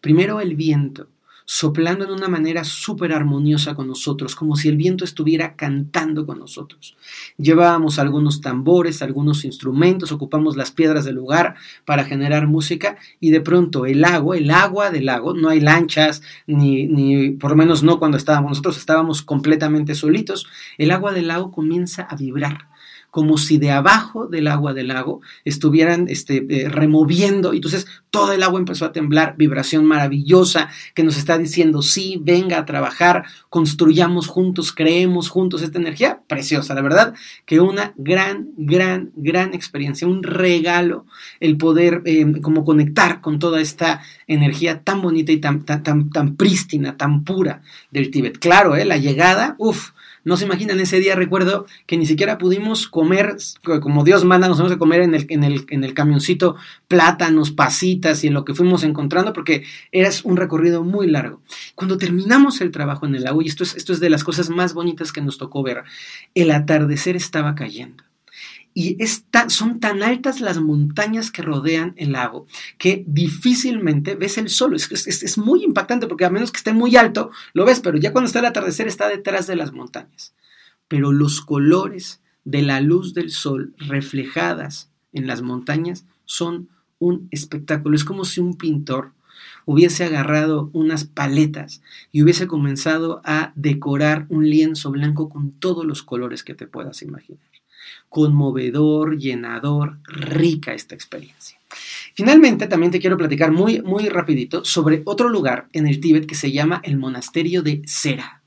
Primero 0.00 0.40
el 0.40 0.54
viento, 0.54 1.08
soplando 1.50 2.04
de 2.04 2.12
una 2.12 2.28
manera 2.28 2.62
súper 2.62 3.10
armoniosa 3.10 3.74
con 3.74 3.88
nosotros, 3.88 4.36
como 4.36 4.54
si 4.54 4.68
el 4.68 4.76
viento 4.76 5.02
estuviera 5.02 5.56
cantando 5.56 6.26
con 6.26 6.38
nosotros. 6.38 6.94
Llevábamos 7.38 7.98
algunos 7.98 8.42
tambores, 8.42 9.00
algunos 9.00 9.46
instrumentos, 9.46 10.12
ocupamos 10.12 10.58
las 10.58 10.72
piedras 10.72 11.06
del 11.06 11.14
lugar 11.14 11.54
para 11.86 12.04
generar 12.04 12.46
música 12.46 12.98
y 13.18 13.30
de 13.30 13.40
pronto 13.40 13.86
el 13.86 14.04
agua, 14.04 14.36
el 14.36 14.50
agua 14.50 14.90
del 14.90 15.06
lago, 15.06 15.32
no 15.32 15.48
hay 15.48 15.60
lanchas, 15.60 16.20
ni, 16.46 16.86
ni 16.86 17.30
por 17.30 17.52
lo 17.52 17.56
menos 17.56 17.82
no 17.82 17.98
cuando 17.98 18.18
estábamos, 18.18 18.50
nosotros 18.50 18.76
estábamos 18.76 19.22
completamente 19.22 19.94
solitos, 19.94 20.46
el 20.76 20.90
agua 20.90 21.12
del 21.14 21.28
lago 21.28 21.50
comienza 21.50 22.02
a 22.02 22.14
vibrar 22.14 22.68
como 23.10 23.38
si 23.38 23.58
de 23.58 23.70
abajo 23.70 24.26
del 24.26 24.48
agua 24.48 24.74
del 24.74 24.88
lago 24.88 25.20
estuvieran 25.44 26.06
este, 26.08 26.44
eh, 26.48 26.68
removiendo. 26.68 27.52
Y 27.52 27.56
entonces 27.56 27.86
todo 28.10 28.32
el 28.32 28.42
agua 28.42 28.58
empezó 28.58 28.84
a 28.84 28.92
temblar, 28.92 29.34
vibración 29.36 29.84
maravillosa 29.86 30.68
que 30.94 31.02
nos 31.02 31.16
está 31.16 31.38
diciendo, 31.38 31.82
sí, 31.82 32.20
venga 32.22 32.58
a 32.58 32.66
trabajar, 32.66 33.24
construyamos 33.48 34.26
juntos, 34.26 34.72
creemos 34.72 35.30
juntos 35.30 35.62
esta 35.62 35.78
energía 35.78 36.20
preciosa. 36.26 36.74
La 36.74 36.82
verdad 36.82 37.14
que 37.46 37.60
una 37.60 37.94
gran, 37.96 38.50
gran, 38.56 39.10
gran 39.16 39.54
experiencia, 39.54 40.06
un 40.06 40.22
regalo 40.22 41.06
el 41.40 41.56
poder 41.56 42.02
eh, 42.04 42.40
como 42.42 42.64
conectar 42.64 43.20
con 43.20 43.38
toda 43.38 43.60
esta 43.60 44.02
energía 44.26 44.82
tan 44.82 45.00
bonita 45.00 45.32
y 45.32 45.38
tan, 45.38 45.64
tan, 45.64 45.82
tan, 45.82 46.10
tan 46.10 46.36
prístina, 46.36 46.96
tan 46.96 47.24
pura 47.24 47.62
del 47.90 48.10
Tíbet. 48.10 48.38
Claro, 48.38 48.76
¿eh? 48.76 48.84
la 48.84 48.98
llegada, 48.98 49.54
uff 49.58 49.92
no 50.28 50.36
se 50.36 50.44
imaginan, 50.44 50.78
ese 50.78 51.00
día 51.00 51.14
recuerdo 51.14 51.64
que 51.86 51.96
ni 51.96 52.04
siquiera 52.04 52.36
pudimos 52.36 52.86
comer, 52.86 53.36
como 53.80 54.04
Dios 54.04 54.26
manda, 54.26 54.46
nos 54.46 54.58
vamos 54.58 54.74
a 54.74 54.76
comer 54.76 55.00
en 55.00 55.14
el, 55.14 55.24
en 55.30 55.42
el, 55.42 55.64
en 55.70 55.84
el 55.84 55.94
camioncito 55.94 56.54
plátanos, 56.86 57.50
pasitas 57.50 58.22
y 58.22 58.26
en 58.26 58.34
lo 58.34 58.44
que 58.44 58.54
fuimos 58.54 58.84
encontrando, 58.84 59.32
porque 59.32 59.64
era 59.90 60.10
un 60.24 60.36
recorrido 60.36 60.84
muy 60.84 61.06
largo. 61.06 61.40
Cuando 61.74 61.96
terminamos 61.96 62.60
el 62.60 62.70
trabajo 62.72 63.06
en 63.06 63.14
el 63.14 63.24
lago, 63.24 63.40
y 63.40 63.48
esto 63.48 63.62
es, 63.62 63.74
esto 63.74 63.94
es 63.94 64.00
de 64.00 64.10
las 64.10 64.22
cosas 64.22 64.50
más 64.50 64.74
bonitas 64.74 65.12
que 65.12 65.22
nos 65.22 65.38
tocó 65.38 65.62
ver, 65.62 65.84
el 66.34 66.50
atardecer 66.50 67.16
estaba 67.16 67.54
cayendo 67.54 68.07
y 68.80 68.96
son 69.48 69.80
tan 69.80 70.04
altas 70.04 70.40
las 70.40 70.60
montañas 70.60 71.32
que 71.32 71.42
rodean 71.42 71.94
el 71.96 72.12
lago 72.12 72.46
que 72.78 73.02
difícilmente 73.08 74.14
ves 74.14 74.38
el 74.38 74.48
sol. 74.50 74.76
Es, 74.76 74.88
es, 74.92 75.36
muy 75.36 75.64
impactante 75.64 76.06
porque 76.06 76.24
a 76.24 76.30
menos 76.30 76.52
que 76.52 76.58
esté 76.58 76.72
muy 76.72 76.94
alto, 76.94 77.32
lo 77.54 77.64
ves, 77.64 77.80
pero 77.80 77.98
ya 77.98 78.12
cuando 78.12 78.26
está 78.28 78.38
el 78.38 78.44
atardecer 78.44 78.86
está 78.86 79.08
detrás 79.08 79.48
de 79.48 79.56
las 79.56 79.72
montañas. 79.72 80.32
Pero 80.86 81.10
los 81.10 81.40
colores 81.40 82.20
de 82.44 82.62
la 82.62 82.80
luz 82.80 83.14
del 83.14 83.32
sol 83.32 83.74
reflejadas 83.78 84.92
en 85.12 85.26
las 85.26 85.42
montañas 85.42 86.04
son 86.24 86.68
un 87.00 87.26
espectáculo. 87.32 87.96
Es 87.96 88.04
como 88.04 88.24
si 88.24 88.40
un 88.40 88.56
pintor 88.56 89.10
hubiese 89.66 90.04
agarrado 90.04 90.70
unas 90.72 91.02
paletas 91.02 91.82
y 92.12 92.22
hubiese 92.22 92.46
comenzado 92.46 93.22
a 93.24 93.52
decorar 93.56 94.26
un 94.28 94.48
lienzo 94.48 94.92
blanco 94.92 95.30
con 95.30 95.50
todos 95.50 95.84
los 95.84 96.04
colores 96.04 96.44
que 96.44 96.54
te 96.54 96.68
puedas 96.68 97.02
imaginar. 97.02 97.57
Conmovedor, 98.08 99.18
llenador, 99.18 99.98
rica 100.04 100.74
esta 100.74 100.94
experiencia. 100.94 101.58
Finalmente, 102.14 102.66
también 102.66 102.90
te 102.90 103.00
quiero 103.00 103.16
platicar 103.16 103.52
muy, 103.52 103.80
muy 103.82 104.08
rapidito 104.08 104.64
sobre 104.64 105.02
otro 105.04 105.28
lugar 105.28 105.68
en 105.72 105.86
el 105.86 106.00
Tíbet 106.00 106.26
que 106.26 106.34
se 106.34 106.50
llama 106.50 106.80
el 106.84 106.96
Monasterio 106.96 107.62
de 107.62 107.82
Sera 107.84 108.37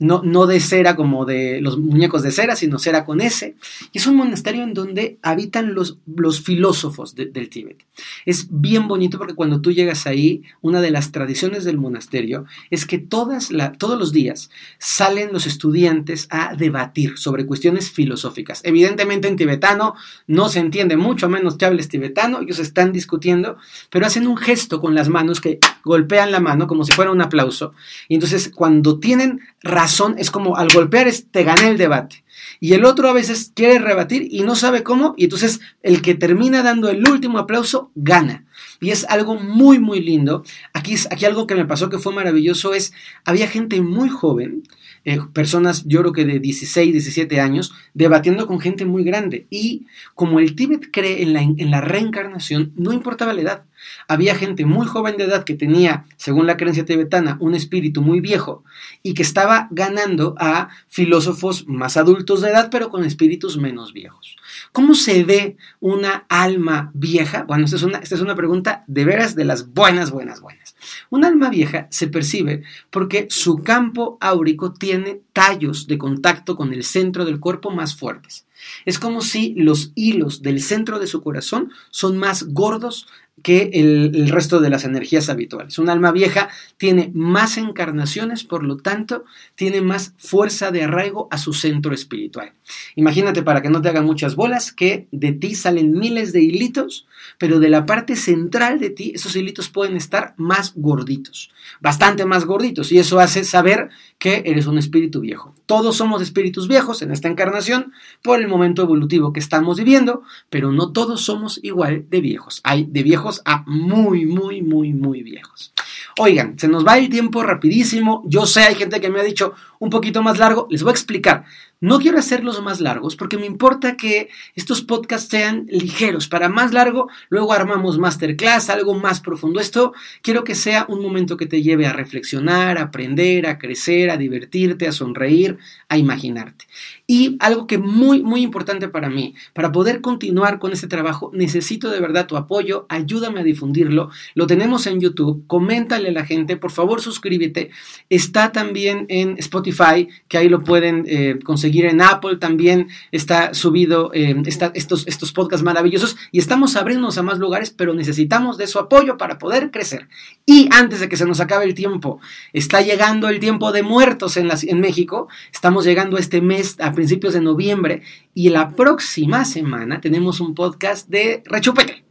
no, 0.00 0.46
de 0.46 0.60
cera 0.60 0.96
como 0.96 1.24
de 1.24 1.60
los 1.60 1.78
muñecos 1.78 2.22
de 2.22 2.32
cera, 2.32 2.56
sino 2.56 2.78
cera 2.78 3.04
con 3.04 3.20
S. 3.20 3.54
Y 3.92 3.98
es 3.98 4.06
un 4.06 4.16
monasterio 4.16 4.64
en 4.64 4.74
donde 4.74 5.18
habitan 5.22 5.74
los, 5.74 5.98
los 6.06 6.40
filósofos 6.40 7.14
del 7.14 7.48
Tíbet. 7.48 7.84
Es 8.26 8.48
bien 8.50 8.88
bonito 8.88 9.18
porque 9.18 9.34
cuando 9.34 9.60
tú 9.60 9.70
llegas 9.72 10.06
ahí, 10.06 10.42
una 10.60 10.80
de 10.80 10.90
las 10.90 11.12
tradiciones 11.12 11.64
del 11.64 11.78
monasterio 11.78 12.44
es 12.70 12.86
que 12.86 12.98
todas 12.98 13.50
todos 13.78 13.98
los 13.98 14.12
días 14.12 14.50
salen 14.78 15.32
los 15.32 15.46
estudiantes 15.46 16.26
a 16.30 16.54
debatir 16.56 17.16
sobre 17.16 17.46
cuestiones 17.46 17.90
filosóficas. 17.90 18.60
Evidentemente 18.64 19.28
en 19.28 19.36
tibetano 19.36 19.94
no 20.26 20.48
se 20.48 20.58
entiende 20.58 20.96
mucho, 20.96 21.26
a 21.26 21.28
menos 21.28 21.56
que 21.56 21.66
hables 21.66 21.88
tibetano, 21.88 22.40
ellos 22.40 22.58
están 22.58 22.92
discutiendo, 22.92 23.56
pero 23.90 24.06
hacen 24.06 24.26
un 24.26 24.36
gesto 24.36 24.80
con 24.80 24.94
las 24.94 25.08
manos 25.08 25.40
que 25.40 25.60
golpean 25.84 26.32
la 26.32 26.40
mano 26.40 26.66
como 26.66 26.84
si 26.84 26.92
fuera 26.92 27.12
un 27.12 27.20
aplauso. 27.20 27.74
Y 28.08 28.14
entonces 28.14 28.50
cuando 28.52 28.98
tienen 28.98 29.40
razón, 29.64 30.14
es 30.18 30.30
como 30.30 30.56
al 30.56 30.68
golpear 30.72 31.08
es, 31.08 31.30
te 31.30 31.42
gané 31.42 31.68
el 31.68 31.78
debate. 31.78 32.23
Y 32.60 32.74
el 32.74 32.84
otro 32.84 33.08
a 33.08 33.12
veces 33.12 33.52
quiere 33.54 33.78
rebatir 33.78 34.28
y 34.30 34.42
no 34.42 34.54
sabe 34.54 34.82
cómo, 34.82 35.14
y 35.16 35.24
entonces 35.24 35.60
el 35.82 36.02
que 36.02 36.14
termina 36.14 36.62
dando 36.62 36.88
el 36.88 37.06
último 37.08 37.38
aplauso 37.38 37.90
gana. 37.94 38.44
Y 38.80 38.90
es 38.90 39.06
algo 39.08 39.36
muy, 39.36 39.78
muy 39.78 40.00
lindo. 40.00 40.44
Aquí, 40.72 40.94
aquí 41.10 41.24
algo 41.24 41.46
que 41.46 41.54
me 41.54 41.64
pasó 41.64 41.88
que 41.90 41.98
fue 41.98 42.14
maravilloso 42.14 42.74
es, 42.74 42.92
había 43.24 43.48
gente 43.48 43.80
muy 43.80 44.08
joven 44.08 44.62
eh, 45.06 45.20
personas, 45.34 45.84
yo 45.86 46.00
creo 46.00 46.12
que 46.12 46.24
de 46.24 46.40
16, 46.40 46.92
17 46.92 47.40
años, 47.40 47.74
debatiendo 47.92 48.46
con 48.46 48.58
gente 48.58 48.86
muy 48.86 49.04
grande. 49.04 49.46
Y 49.50 49.86
como 50.14 50.40
el 50.40 50.54
Tíbet 50.54 50.90
cree 50.90 51.22
en 51.22 51.34
la, 51.34 51.42
en 51.42 51.70
la 51.70 51.82
reencarnación, 51.82 52.72
no 52.76 52.92
importaba 52.92 53.34
la 53.34 53.42
edad. 53.42 53.64
Había 54.08 54.34
gente 54.34 54.64
muy 54.64 54.86
joven 54.86 55.18
de 55.18 55.24
edad 55.24 55.44
que 55.44 55.54
tenía, 55.54 56.06
según 56.16 56.46
la 56.46 56.56
creencia 56.56 56.86
tibetana, 56.86 57.36
un 57.40 57.54
espíritu 57.54 58.00
muy 58.00 58.20
viejo 58.20 58.64
y 59.02 59.12
que 59.12 59.22
estaba 59.22 59.68
ganando 59.70 60.34
a 60.38 60.68
filósofos 60.88 61.66
más 61.68 61.98
adultos 61.98 62.33
de 62.40 62.50
edad, 62.50 62.68
pero 62.70 62.90
con 62.90 63.04
espíritus 63.04 63.56
menos 63.56 63.92
viejos. 63.92 64.36
¿Cómo 64.72 64.94
se 64.94 65.24
ve 65.24 65.56
una 65.80 66.26
alma 66.28 66.90
vieja? 66.94 67.44
Bueno, 67.44 67.64
esta 67.64 67.76
es 67.76 67.82
una, 67.82 67.98
esta 67.98 68.14
es 68.14 68.20
una 68.20 68.34
pregunta 68.34 68.84
de 68.86 69.04
veras 69.04 69.34
de 69.34 69.44
las 69.44 69.72
buenas, 69.72 70.10
buenas, 70.10 70.40
buenas. 70.40 70.74
Un 71.10 71.24
alma 71.24 71.50
vieja 71.50 71.86
se 71.90 72.08
percibe 72.08 72.62
porque 72.90 73.26
su 73.30 73.62
campo 73.62 74.18
áurico 74.20 74.72
tiene 74.72 75.20
tallos 75.32 75.86
de 75.86 75.98
contacto 75.98 76.56
con 76.56 76.72
el 76.72 76.84
centro 76.84 77.24
del 77.24 77.40
cuerpo 77.40 77.70
más 77.70 77.96
fuertes. 77.96 78.46
Es 78.84 78.98
como 78.98 79.20
si 79.20 79.54
los 79.54 79.92
hilos 79.94 80.42
del 80.42 80.62
centro 80.62 80.98
de 80.98 81.06
su 81.06 81.22
corazón 81.22 81.70
son 81.90 82.16
más 82.18 82.44
gordos 82.48 83.06
que 83.44 83.68
el, 83.74 84.30
resto 84.30 84.58
de 84.58 84.70
las 84.70 84.84
energías 84.84 85.28
habituales. 85.28 85.78
Un 85.78 85.90
alma 85.90 86.12
vieja 86.12 86.48
tiene 86.78 87.10
más 87.14 87.58
encarnaciones, 87.58 88.42
por 88.42 88.64
lo 88.64 88.78
tanto, 88.78 89.26
tiene 89.54 89.82
más 89.82 90.14
fuerza 90.16 90.70
de 90.70 90.84
arraigo 90.84 91.28
a 91.30 91.36
su 91.36 91.52
centro 91.52 91.92
espiritual. 91.92 92.54
Imagínate, 92.96 93.42
para 93.42 93.60
que 93.60 93.68
no 93.68 93.82
te 93.82 93.90
hagan 93.90 94.06
muchas 94.06 94.34
bolas, 94.34 94.72
que 94.72 95.08
de 95.12 95.32
ti 95.32 95.54
salen 95.54 95.92
miles 95.92 96.32
de 96.32 96.40
hilitos, 96.40 97.06
pero 97.38 97.60
de 97.60 97.68
la 97.68 97.84
parte 97.84 98.16
central 98.16 98.78
de 98.78 98.88
ti, 98.88 99.12
esos 99.14 99.36
hilitos 99.36 99.68
pueden 99.68 99.98
estar 99.98 100.32
más 100.38 100.72
gorditos, 100.74 101.50
bastante 101.82 102.24
más 102.24 102.46
gorditos, 102.46 102.92
y 102.92 102.98
eso 102.98 103.20
hace 103.20 103.44
saber 103.44 103.90
que 104.18 104.42
eres 104.46 104.66
un 104.66 104.78
espíritu 104.78 105.20
viejo. 105.20 105.54
Todos 105.66 105.96
somos 105.98 106.22
espíritus 106.22 106.66
viejos 106.66 107.02
en 107.02 107.10
esta 107.10 107.28
encarnación 107.28 107.92
por 108.22 108.40
el 108.40 108.48
momento 108.48 108.80
evolutivo 108.80 109.34
que 109.34 109.40
estamos 109.40 109.76
viviendo, 109.76 110.22
pero 110.48 110.72
no 110.72 110.92
todos 110.92 111.22
somos 111.22 111.60
igual 111.62 112.06
de 112.08 112.22
viejos. 112.22 112.60
Hay 112.64 112.86
de 112.88 113.02
viejos 113.02 113.33
a 113.44 113.64
muy, 113.66 114.26
muy, 114.26 114.62
muy, 114.62 114.92
muy 114.92 115.22
viejos. 115.22 115.72
Oigan, 116.18 116.58
se 116.58 116.68
nos 116.68 116.86
va 116.86 116.98
el 116.98 117.08
tiempo 117.08 117.42
rapidísimo. 117.42 118.22
Yo 118.26 118.46
sé, 118.46 118.62
hay 118.62 118.74
gente 118.74 119.00
que 119.00 119.10
me 119.10 119.20
ha 119.20 119.24
dicho 119.24 119.54
un 119.78 119.90
poquito 119.90 120.22
más 120.22 120.38
largo. 120.38 120.66
Les 120.70 120.82
voy 120.82 120.90
a 120.90 120.92
explicar. 120.92 121.44
No 121.84 121.98
quiero 121.98 122.18
hacerlos 122.18 122.62
más 122.62 122.80
largos 122.80 123.14
porque 123.14 123.36
me 123.36 123.44
importa 123.44 123.94
que 123.94 124.30
estos 124.54 124.80
podcasts 124.80 125.28
sean 125.28 125.66
ligeros. 125.68 126.28
Para 126.28 126.48
más 126.48 126.72
largo, 126.72 127.10
luego 127.28 127.52
armamos 127.52 127.98
masterclass, 127.98 128.70
algo 128.70 128.94
más 128.94 129.20
profundo. 129.20 129.60
Esto 129.60 129.92
quiero 130.22 130.44
que 130.44 130.54
sea 130.54 130.86
un 130.88 131.02
momento 131.02 131.36
que 131.36 131.44
te 131.44 131.62
lleve 131.62 131.84
a 131.84 131.92
reflexionar, 131.92 132.78
a 132.78 132.84
aprender, 132.84 133.46
a 133.46 133.58
crecer, 133.58 134.08
a 134.08 134.16
divertirte, 134.16 134.88
a 134.88 134.92
sonreír, 134.92 135.58
a 135.90 135.98
imaginarte. 135.98 136.64
Y 137.06 137.36
algo 137.38 137.66
que 137.66 137.76
muy, 137.76 138.22
muy 138.22 138.40
importante 138.40 138.88
para 138.88 139.10
mí, 139.10 139.34
para 139.52 139.70
poder 139.70 140.00
continuar 140.00 140.60
con 140.60 140.72
este 140.72 140.86
trabajo, 140.86 141.30
necesito 141.34 141.90
de 141.90 142.00
verdad 142.00 142.26
tu 142.26 142.38
apoyo, 142.38 142.86
ayúdame 142.88 143.40
a 143.40 143.44
difundirlo. 143.44 144.08
Lo 144.34 144.46
tenemos 144.46 144.86
en 144.86 145.00
YouTube, 145.02 145.44
coméntale 145.46 146.08
a 146.08 146.12
la 146.12 146.24
gente, 146.24 146.56
por 146.56 146.70
favor 146.70 147.02
suscríbete. 147.02 147.72
Está 148.08 148.52
también 148.52 149.04
en 149.10 149.36
Spotify, 149.36 150.08
que 150.28 150.38
ahí 150.38 150.48
lo 150.48 150.64
pueden 150.64 151.04
eh, 151.06 151.38
conseguir 151.44 151.73
en 151.82 152.00
Apple, 152.00 152.36
también 152.36 152.88
está 153.12 153.54
subido 153.54 154.12
eh, 154.14 154.34
estos, 154.74 155.06
estos 155.06 155.32
podcasts 155.32 155.64
maravillosos 155.64 156.16
y 156.32 156.38
estamos 156.38 156.76
abriéndonos 156.76 157.18
a 157.18 157.22
más 157.22 157.38
lugares, 157.38 157.70
pero 157.70 157.94
necesitamos 157.94 158.56
de 158.56 158.66
su 158.66 158.78
apoyo 158.78 159.16
para 159.16 159.38
poder 159.38 159.70
crecer. 159.70 160.08
Y 160.46 160.68
antes 160.72 161.00
de 161.00 161.08
que 161.08 161.16
se 161.16 161.26
nos 161.26 161.40
acabe 161.40 161.64
el 161.64 161.74
tiempo, 161.74 162.20
está 162.52 162.80
llegando 162.80 163.28
el 163.28 163.40
tiempo 163.40 163.72
de 163.72 163.82
muertos 163.82 164.36
en, 164.36 164.80
México, 164.80 165.28
estamos 165.52 165.84
llegando 165.84 166.18
este 166.18 166.40
mes 166.40 166.76
a 166.80 166.92
principios 166.92 167.34
de 167.34 167.40
noviembre 167.40 168.02
y 168.32 168.50
la 168.50 168.70
próxima 168.70 169.44
semana 169.44 170.00
tenemos 170.00 170.40
un 170.40 170.54
podcast 170.54 171.08
de 171.08 171.42
Rechupete. 171.44 172.04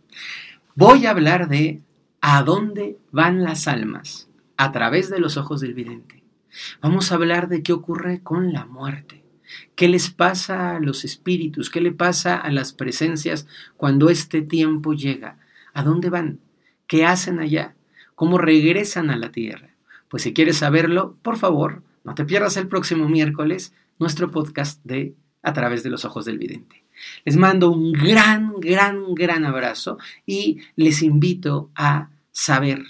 Voy 0.75 1.05
a 1.05 1.11
hablar 1.11 1.47
de 1.47 1.81
a 2.21 2.43
dónde 2.43 2.97
van 3.11 3.43
las 3.43 3.67
almas 3.67 4.29
a 4.57 4.71
través 4.71 5.09
de 5.09 5.19
los 5.19 5.37
ojos 5.37 5.61
del 5.61 5.73
vidente. 5.73 6.23
Vamos 6.81 7.11
a 7.11 7.15
hablar 7.15 7.47
de 7.47 7.63
qué 7.63 7.73
ocurre 7.73 8.21
con 8.21 8.53
la 8.53 8.65
muerte. 8.65 9.22
¿Qué 9.75 9.87
les 9.87 10.09
pasa 10.09 10.75
a 10.75 10.79
los 10.79 11.05
espíritus? 11.05 11.69
¿Qué 11.69 11.81
le 11.81 11.91
pasa 11.91 12.37
a 12.37 12.51
las 12.51 12.73
presencias 12.73 13.47
cuando 13.77 14.09
este 14.09 14.41
tiempo 14.41 14.93
llega? 14.93 15.37
¿A 15.73 15.83
dónde 15.83 16.09
van? 16.09 16.39
¿Qué 16.87 17.05
hacen 17.05 17.39
allá? 17.39 17.75
¿Cómo 18.15 18.37
regresan 18.37 19.09
a 19.09 19.17
la 19.17 19.31
tierra? 19.31 19.69
Pues 20.09 20.23
si 20.23 20.33
quieres 20.33 20.57
saberlo, 20.57 21.17
por 21.21 21.37
favor, 21.37 21.83
no 22.03 22.15
te 22.15 22.25
pierdas 22.25 22.57
el 22.57 22.67
próximo 22.67 23.09
miércoles 23.09 23.73
nuestro 23.99 24.31
podcast 24.31 24.79
de 24.83 25.15
A 25.41 25.53
través 25.53 25.83
de 25.83 25.89
los 25.89 26.05
ojos 26.05 26.25
del 26.25 26.37
vidente. 26.37 26.83
Les 27.25 27.35
mando 27.37 27.69
un 27.69 27.91
gran, 27.91 28.53
gran, 28.59 29.13
gran 29.13 29.45
abrazo 29.45 29.97
y 30.25 30.59
les 30.75 31.01
invito 31.01 31.71
a 31.75 32.09
saber 32.31 32.83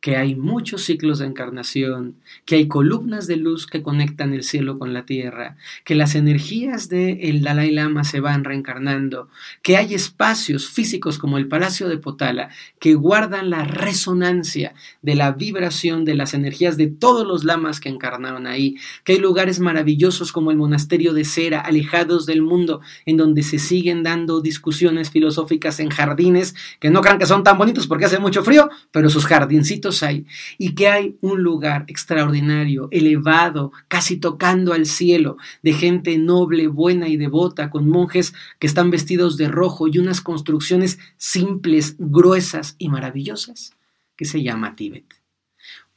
que 0.00 0.16
hay 0.16 0.34
muchos 0.34 0.84
ciclos 0.84 1.18
de 1.18 1.26
encarnación, 1.26 2.16
que 2.46 2.56
hay 2.56 2.68
columnas 2.68 3.26
de 3.26 3.36
luz 3.36 3.66
que 3.66 3.82
conectan 3.82 4.32
el 4.32 4.44
cielo 4.44 4.78
con 4.78 4.94
la 4.94 5.04
tierra, 5.04 5.56
que 5.84 5.94
las 5.94 6.14
energías 6.14 6.88
del 6.88 7.18
el 7.20 7.42
Dalai 7.42 7.70
Lama 7.70 8.04
se 8.04 8.20
van 8.20 8.44
reencarnando, 8.44 9.28
que 9.62 9.76
hay 9.76 9.94
espacios 9.94 10.68
físicos 10.68 11.18
como 11.18 11.36
el 11.36 11.48
Palacio 11.48 11.88
de 11.88 11.98
Potala 11.98 12.48
que 12.78 12.94
guardan 12.94 13.50
la 13.50 13.64
resonancia 13.64 14.74
de 15.02 15.14
la 15.14 15.32
vibración 15.32 16.04
de 16.06 16.14
las 16.14 16.32
energías 16.32 16.78
de 16.78 16.86
todos 16.86 17.26
los 17.26 17.44
lamas 17.44 17.78
que 17.78 17.90
encarnaron 17.90 18.46
ahí, 18.46 18.76
que 19.04 19.12
hay 19.12 19.18
lugares 19.18 19.60
maravillosos 19.60 20.32
como 20.32 20.50
el 20.50 20.56
Monasterio 20.56 21.12
de 21.12 21.24
Cera, 21.24 21.60
alejados 21.60 22.24
del 22.24 22.40
mundo, 22.40 22.80
en 23.04 23.18
donde 23.18 23.42
se 23.42 23.58
siguen 23.58 24.02
dando 24.02 24.40
discusiones 24.40 25.10
filosóficas 25.10 25.78
en 25.80 25.90
jardines 25.90 26.54
que 26.78 26.88
no 26.88 27.02
crean 27.02 27.18
que 27.18 27.26
son 27.26 27.44
tan 27.44 27.58
bonitos 27.58 27.86
porque 27.86 28.06
hace 28.06 28.18
mucho 28.18 28.42
frío, 28.42 28.70
pero 28.92 29.10
sus 29.10 29.26
jardincitos 29.26 29.89
hay 30.02 30.26
y 30.58 30.74
que 30.74 30.88
hay 30.88 31.16
un 31.20 31.42
lugar 31.42 31.84
extraordinario, 31.88 32.88
elevado, 32.90 33.72
casi 33.88 34.16
tocando 34.16 34.72
al 34.72 34.86
cielo, 34.86 35.36
de 35.62 35.72
gente 35.72 36.16
noble, 36.18 36.66
buena 36.68 37.08
y 37.08 37.16
devota, 37.16 37.70
con 37.70 37.88
monjes 37.88 38.34
que 38.58 38.66
están 38.66 38.90
vestidos 38.90 39.36
de 39.36 39.48
rojo 39.48 39.88
y 39.88 39.98
unas 39.98 40.20
construcciones 40.20 40.98
simples, 41.16 41.96
gruesas 41.98 42.76
y 42.78 42.88
maravillosas, 42.88 43.76
que 44.16 44.24
se 44.24 44.42
llama 44.42 44.76
Tíbet. 44.76 45.20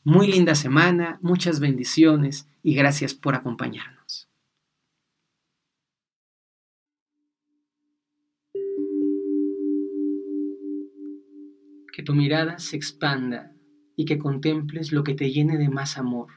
Muy 0.05 0.27
linda 0.27 0.53
semana, 0.53 1.17
muchas 1.21 1.61
bendiciones 1.61 2.47
y 2.61 2.75
gracias 2.75 3.13
por 3.13 3.35
acompañarnos. 3.35 4.27
Que 11.93 12.03
tu 12.03 12.13
mirada 12.13 12.59
se 12.59 12.75
expanda 12.75 13.53
y 13.95 14.05
que 14.05 14.17
contemples 14.17 14.91
lo 14.91 15.03
que 15.03 15.13
te 15.13 15.31
llene 15.31 15.57
de 15.57 15.69
más 15.69 15.97
amor, 15.97 16.27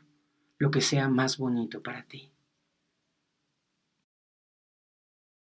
lo 0.59 0.71
que 0.71 0.81
sea 0.81 1.09
más 1.09 1.38
bonito 1.38 1.83
para 1.83 2.05
ti. 2.05 2.31